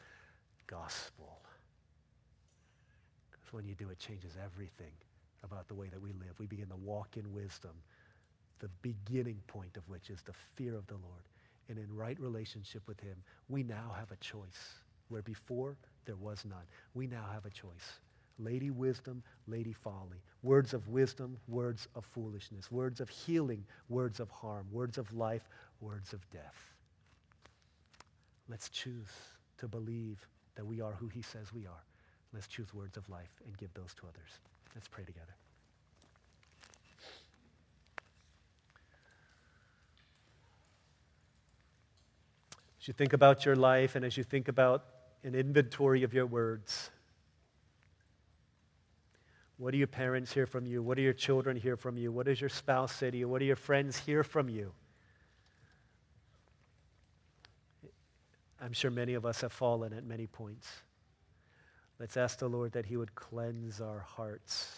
[0.66, 1.40] gospel.
[3.30, 4.92] Because when you do, it changes everything
[5.42, 6.38] about the way that we live.
[6.38, 7.72] We begin to walk in wisdom,
[8.60, 11.22] the beginning point of which is the fear of the Lord.
[11.68, 13.16] And in right relationship with him,
[13.48, 14.74] we now have a choice.
[15.08, 16.64] Where before there was none.
[16.94, 18.00] We now have a choice.
[18.38, 20.22] Lady wisdom, lady folly.
[20.42, 22.70] Words of wisdom, words of foolishness.
[22.70, 24.66] Words of healing, words of harm.
[24.72, 25.48] Words of life,
[25.80, 26.74] words of death.
[28.48, 29.10] Let's choose
[29.58, 30.26] to believe
[30.56, 31.82] that we are who he says we are.
[32.32, 34.30] Let's choose words of life and give those to others.
[34.74, 35.34] Let's pray together.
[42.80, 44.84] As you think about your life and as you think about
[45.22, 46.90] an inventory of your words,
[49.56, 50.82] what do your parents hear from you?
[50.82, 52.12] What do your children hear from you?
[52.12, 53.28] What does your spouse say to you?
[53.28, 54.72] What do your friends hear from you?
[58.64, 60.66] I'm sure many of us have fallen at many points.
[62.00, 64.74] Let's ask the Lord that He would cleanse our hearts,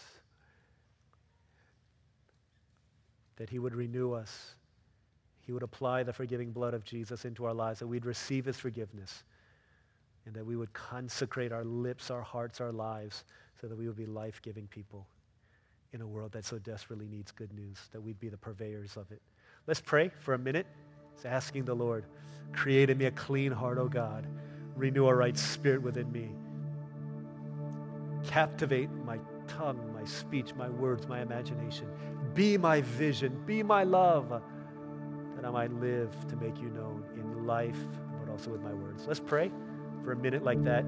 [3.37, 4.55] that He would renew us,
[5.39, 8.57] He would apply the forgiving blood of Jesus into our lives, that we'd receive His
[8.57, 9.23] forgiveness,
[10.25, 13.23] and that we would consecrate our lips, our hearts, our lives,
[13.61, 15.07] so that we would be life giving people
[15.93, 19.09] in a world that so desperately needs good news, that we'd be the purveyors of
[19.13, 19.21] it.
[19.65, 20.67] Let's pray for a minute.
[21.17, 22.05] It's asking the Lord.
[22.53, 24.27] Create in me a clean heart, O God.
[24.75, 26.29] Renew a right spirit within me.
[28.27, 31.87] Captivate my tongue, my speech, my words, my imagination.
[32.35, 37.47] Be my vision, be my love, that I might live to make you known in
[37.47, 37.79] life,
[38.19, 39.07] but also with my words.
[39.07, 39.51] Let's pray
[40.03, 40.85] for a minute like that.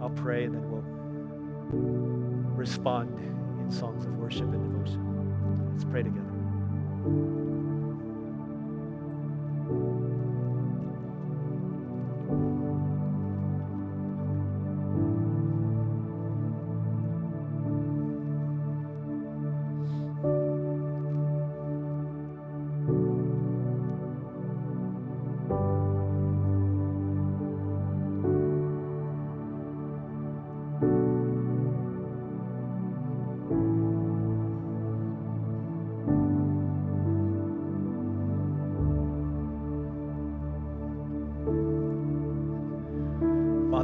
[0.00, 5.72] I'll pray and then we'll respond in songs of worship and devotion.
[5.74, 7.47] Let's pray together.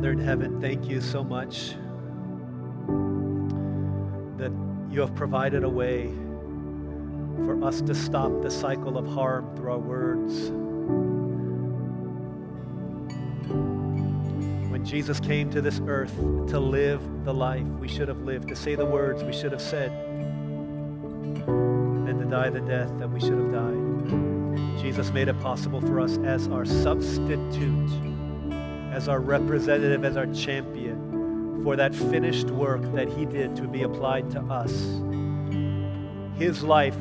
[0.05, 1.77] Father in heaven, thank you so much
[4.37, 4.53] that
[4.91, 6.13] you have provided a way
[7.47, 10.51] for us to stop the cycle of harm through our words.
[14.71, 16.15] When Jesus came to this earth
[16.49, 19.63] to live the life we should have lived, to say the words we should have
[19.63, 19.91] said,
[21.49, 25.99] and to die the death that we should have died, Jesus made it possible for
[25.99, 28.14] us as our substitute
[28.95, 33.83] as our representative, as our champion for that finished work that he did to be
[33.83, 34.71] applied to us.
[36.39, 36.97] His life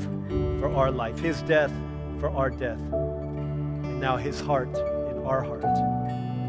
[0.60, 1.72] for our life, his death
[2.20, 5.62] for our death, and now his heart in our heart,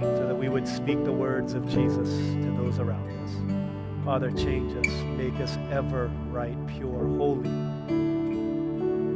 [0.00, 4.04] so that we would speak the words of Jesus to those around us.
[4.04, 7.50] Father, change us, make us ever right, pure, holy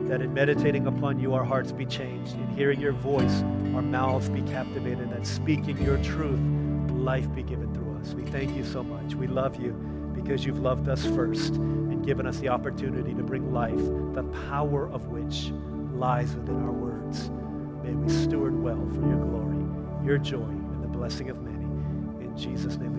[0.09, 2.35] that in meditating upon you, our hearts be changed.
[2.35, 3.43] In hearing your voice,
[3.75, 5.11] our mouths be captivated.
[5.11, 6.41] That speaking your truth,
[6.91, 8.15] life be given through us.
[8.15, 9.15] We thank you so much.
[9.15, 9.73] We love you
[10.15, 13.77] because you've loved us first and given us the opportunity to bring life,
[14.15, 15.53] the power of which
[15.93, 17.31] lies within our words.
[17.85, 21.65] May we steward well for your glory, your joy, and the blessing of many.
[22.25, 22.98] In Jesus' name